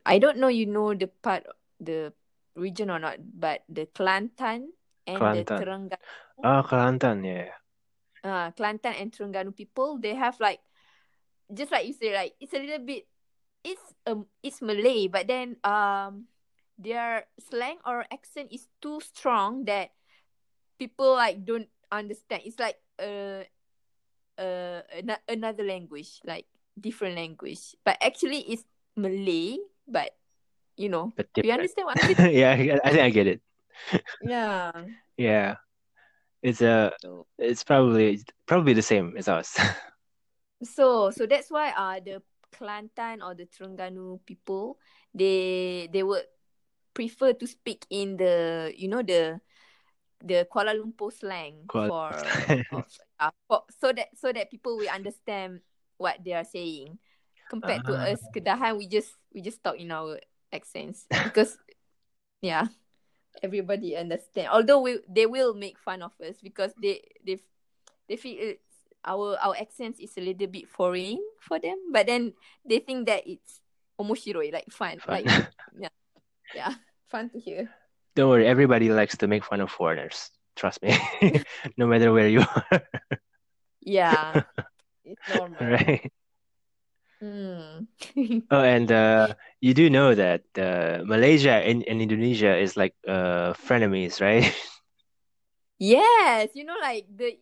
[0.05, 0.47] I don't know.
[0.47, 1.43] You know the part,
[1.79, 2.13] the
[2.55, 3.17] region or not?
[3.19, 4.71] But the Kelantan
[5.07, 5.59] and the Kelantan.
[5.59, 6.43] Terengganu.
[6.43, 7.51] Oh, Kelantan, yeah.
[8.25, 10.59] Uh, Kelantan and Terengganu people, they have like,
[11.53, 13.05] just like you say, like it's a little bit,
[13.61, 16.25] it's um, it's Malay, but then um,
[16.77, 19.93] their slang or accent is too strong that
[20.81, 22.41] people like don't understand.
[22.45, 23.45] It's like uh,
[24.41, 28.65] uh, an- another language, like different language, but actually it's
[28.97, 30.17] Malay, but
[30.75, 32.35] you know, But you understand what I'm saying?
[32.35, 32.51] yeah,
[32.83, 33.41] I think I get it.
[34.21, 34.71] Yeah.
[35.17, 35.55] Yeah.
[36.45, 36.93] It's a
[37.41, 39.57] it's probably probably the same as us.
[40.63, 42.21] So so that's why uh the
[42.53, 44.77] Kelantan or the Terengganu people
[45.11, 46.23] they they would
[46.93, 49.41] prefer to speak in the you know the
[50.23, 52.13] the Kuala Lumpur slang Kuala for,
[52.77, 52.85] of,
[53.19, 55.59] uh, for so that so that people will understand
[55.97, 56.97] what they are saying
[57.49, 58.15] compared to Ah.
[58.15, 60.21] us Kedahan we just we just talk in our
[60.53, 61.57] accents because
[62.39, 62.69] yeah
[63.43, 67.39] everybody understand although we they will make fun of us because they they
[68.07, 68.61] they feel it's
[69.05, 72.33] our our accents is a little bit foreign for them but then
[72.67, 73.61] they think that it's
[74.01, 75.23] omoshiroi like fun, Fun.
[75.23, 75.25] like
[75.79, 75.89] yeah,
[76.53, 76.73] yeah
[77.07, 77.69] fun to hear
[78.15, 80.31] Don't worry, everybody likes to make fun of foreigners.
[80.55, 80.95] Trust me.
[81.77, 82.81] no matter where you are.
[83.83, 84.43] yeah
[85.03, 86.11] it's normal right.
[87.21, 87.87] mm.
[88.51, 89.35] Oh, and uh,
[89.65, 94.45] you do know that uh, Malaysia and, and Indonesia is like uh, frenemies, right?
[95.75, 97.35] yes you know like the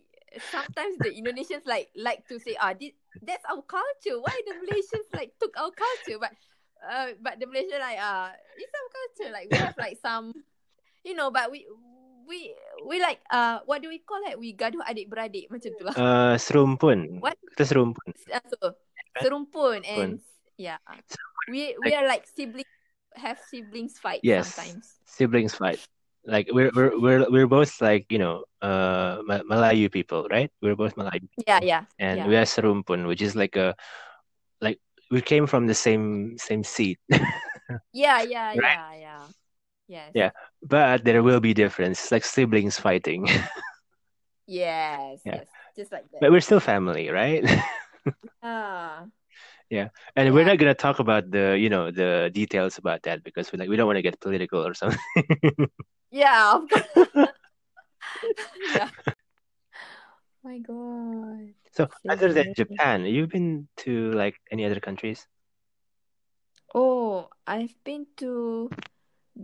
[0.49, 4.17] sometimes the indonesians like like to say ah this, that's our culture.
[4.17, 6.17] Why the malaysians like took our culture?
[6.17, 6.31] But
[6.79, 9.29] uh but the malaysian like ah it's our culture.
[9.29, 10.31] Like we have like some
[11.03, 11.67] you know but we
[12.25, 12.55] we
[12.87, 15.51] we like uh what do we call it we gaduh adik-beradik.
[15.51, 15.93] Macam tu lah.
[15.93, 17.19] Uh, serumpun.
[17.19, 17.35] What?
[17.53, 18.09] Kita serumpun.
[18.31, 18.57] Uh, so
[19.21, 19.85] serumpun.
[19.85, 20.23] and
[20.57, 20.81] yeah
[21.47, 22.67] we we are like siblings
[23.15, 24.53] have siblings fight Yes.
[24.55, 25.79] sometimes Siblings fight.
[26.25, 30.49] Like we're we're we're we're both like you know uh Malayu people, right?
[30.61, 32.27] We're both Malayu, yeah yeah and yeah.
[32.27, 33.75] we are serumpun, which is like a
[34.61, 34.79] like
[35.11, 36.97] we came from the same same seed.
[37.93, 38.79] yeah yeah Right.
[38.79, 39.23] yeah yeah
[39.87, 40.31] yes Yeah.
[40.63, 43.27] But there will be difference, like siblings fighting.
[44.47, 45.43] yes Yeah.
[45.43, 47.43] yes just like that But we're still family, right?
[48.43, 49.05] ah
[49.73, 53.49] Yeah, and we're not gonna talk about the, you know, the details about that because
[53.51, 55.01] we like we don't want to get political or something.
[56.13, 56.85] yeah of course
[58.77, 58.89] yeah
[60.45, 65.25] my god So other than Japan, you've been to like any other countries?
[66.77, 68.69] Oh, I've been to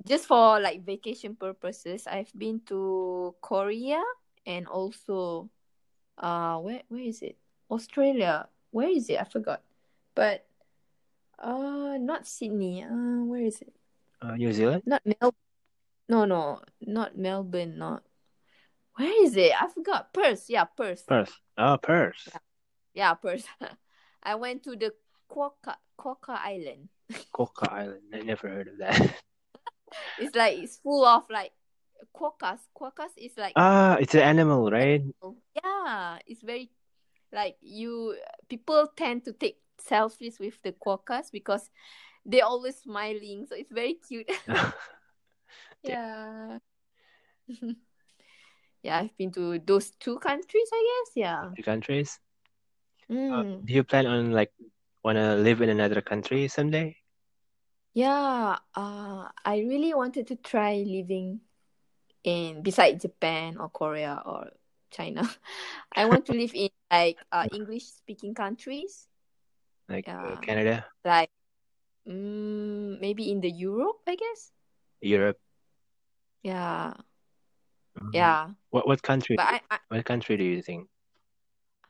[0.06, 2.06] just for like vacation purposes.
[2.06, 4.06] I've been to Korea
[4.46, 5.50] and also
[6.22, 7.42] uh where where is it?
[7.66, 8.46] Australia.
[8.70, 9.18] Where is it?
[9.18, 9.66] I forgot.
[10.20, 10.44] But
[11.40, 12.84] uh not Sydney.
[12.84, 13.72] Uh where is it?
[14.20, 14.84] Uh, New Zealand?
[14.86, 15.32] Not Mel
[16.10, 18.04] No, no, not Melbourne, not
[19.00, 19.56] Where is it?
[19.56, 20.12] I forgot.
[20.12, 20.52] Perth.
[20.52, 21.08] Yeah, Perth.
[21.08, 21.32] Perth.
[21.56, 22.28] Oh, Perth.
[22.92, 23.48] Yeah, Perth.
[24.24, 24.92] I went to the
[25.32, 26.90] Quokka Quokka Island.
[27.32, 28.12] Coca Island.
[28.12, 29.00] I never heard of that.
[30.20, 31.50] It's like it's full of like
[32.14, 32.60] quokkas.
[32.76, 35.02] Quokkas is like Ah, it's an animal, right?
[35.56, 36.70] yeah, it's very
[37.32, 41.70] like you people tend to take selfies with the quokkas because
[42.26, 44.30] they're always smiling, so it's very cute.
[45.84, 46.60] yeah.
[48.84, 51.12] yeah, I've been to those two countries, I guess.
[51.16, 51.50] Yeah.
[51.56, 52.20] Two countries.
[53.10, 53.66] Uh, Mm.
[53.66, 54.52] do you plan on like
[55.04, 56.96] want to live in another country someday?
[57.94, 61.42] Yeah, uh, I really wanted to try living
[62.24, 64.52] in beside Japan or Korea or
[64.92, 65.24] China.
[65.96, 69.09] I want to live in like uh, English speaking countries,
[69.90, 70.42] Like uh, Yeah.
[70.42, 71.32] Canada, like
[72.08, 74.52] mm, maybe in the Europe, I guess.
[75.02, 75.40] Europe.
[76.44, 76.94] Yeah,
[78.00, 78.14] Mhm.
[78.14, 78.50] yeah.
[78.70, 79.36] What what country?
[79.40, 80.88] I, I What country do you think?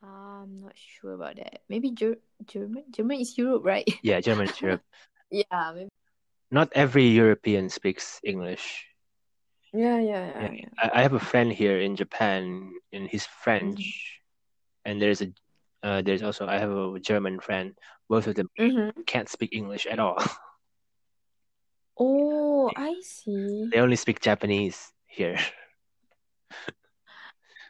[0.02, 1.62] I'm not sure about that.
[1.70, 2.86] Maybe Ger- German.
[2.92, 3.88] German is Europe, right?
[4.04, 4.82] Yeah, German is Europe.
[5.32, 5.90] yeah, maybe.
[6.52, 8.88] Not every European speaks English.
[9.74, 10.52] Yeah, yeah, yeah, Yeah.
[10.66, 10.72] yeah.
[10.82, 14.20] I, I have a friend here in Japan, and he's French,
[14.86, 15.30] and there's a
[15.84, 17.74] uh, there's also I have a German friend.
[18.10, 19.02] Both of them Mm-hmm.
[19.06, 20.18] can't speak English at all.
[22.02, 23.68] Oh, I see.
[23.74, 25.36] They only speak Japanese here.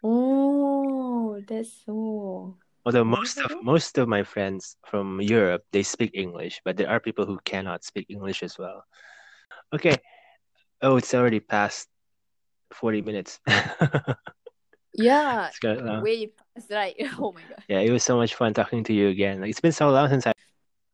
[0.04, 2.58] Oh, that's so.
[2.86, 7.00] Although most of most of my friends from Europe they speak English, but there are
[7.00, 8.86] people who cannot speak English as well.
[9.74, 9.98] Okay.
[10.82, 11.90] Oh, it's already past
[12.72, 13.40] 40 minutes.
[14.94, 16.96] Yeah, It's got, uh, way past, right?
[17.20, 17.64] Oh my god.
[17.68, 19.42] yeah, it was so much fun talking to you again.
[19.42, 20.34] Like, it's been so long since I.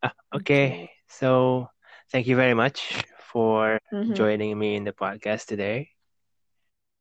[0.03, 1.67] Ah, okay, so
[2.11, 4.13] thank you very much for Mhm.
[4.13, 5.89] joining me in the podcast today.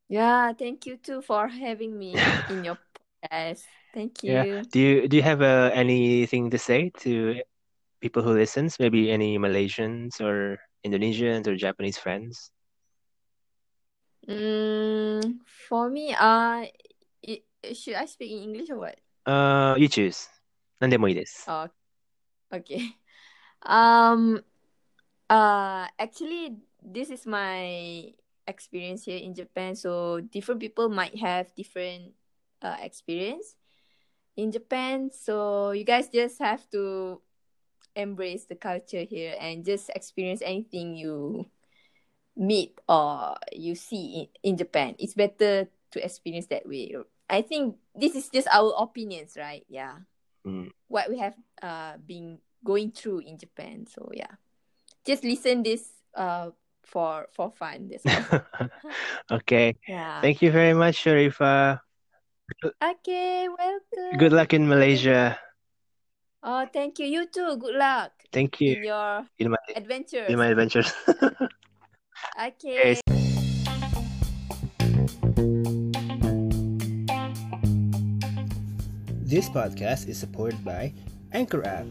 [0.08, 3.64] Yeah, thank you too for having me in your podcast.
[3.92, 4.24] Thank you.
[4.24, 4.44] Yeah.
[4.72, 7.40] Do you do you have uh, anything to say to
[8.00, 8.78] people who listens?
[8.78, 12.50] Maybe any Malaysians or Indonesians or Japanese friends?
[14.28, 16.66] Mm, for me, uh,
[17.73, 18.99] should I speak in English or what?
[19.25, 20.29] Uh, you choose.
[20.79, 21.45] 何でもいいです。
[21.49, 21.69] Oh,
[22.51, 22.95] okay.
[23.61, 24.43] Um,
[25.29, 28.13] uh, actually, this is my
[28.47, 29.75] experience here in Japan.
[29.75, 32.13] So different people might have different
[32.61, 33.55] uh, experience
[34.37, 35.11] in Japan.
[35.11, 37.21] So you guys just have to
[37.95, 41.45] embrace the culture here and just experience anything you
[42.35, 44.95] meet or you see in, in Japan.
[44.97, 46.95] It's better to experience that way.
[47.28, 49.64] I think this is just our opinions, right?
[49.68, 50.04] Yeah
[50.44, 50.68] Mm.
[50.88, 51.32] what we have
[51.64, 53.86] uh been going through in Japan.
[53.88, 54.36] So yeah,
[55.06, 56.52] just listen this uh
[56.84, 57.88] for for fun.
[58.04, 58.68] All.
[59.40, 59.76] okay.
[59.88, 60.20] yeah.
[60.20, 61.80] Thank you very much, Sharifa.
[62.60, 64.18] okay, welcome.
[64.20, 65.40] Good luck in Malaysia.
[66.44, 67.06] Oh, thank you.
[67.08, 67.56] You too.
[67.56, 70.28] Good luck Thank you in your in my adventures.
[70.28, 70.92] in my adventures.
[72.36, 73.00] okay.
[79.34, 80.94] This podcast is supported by
[81.32, 81.86] Anchor App.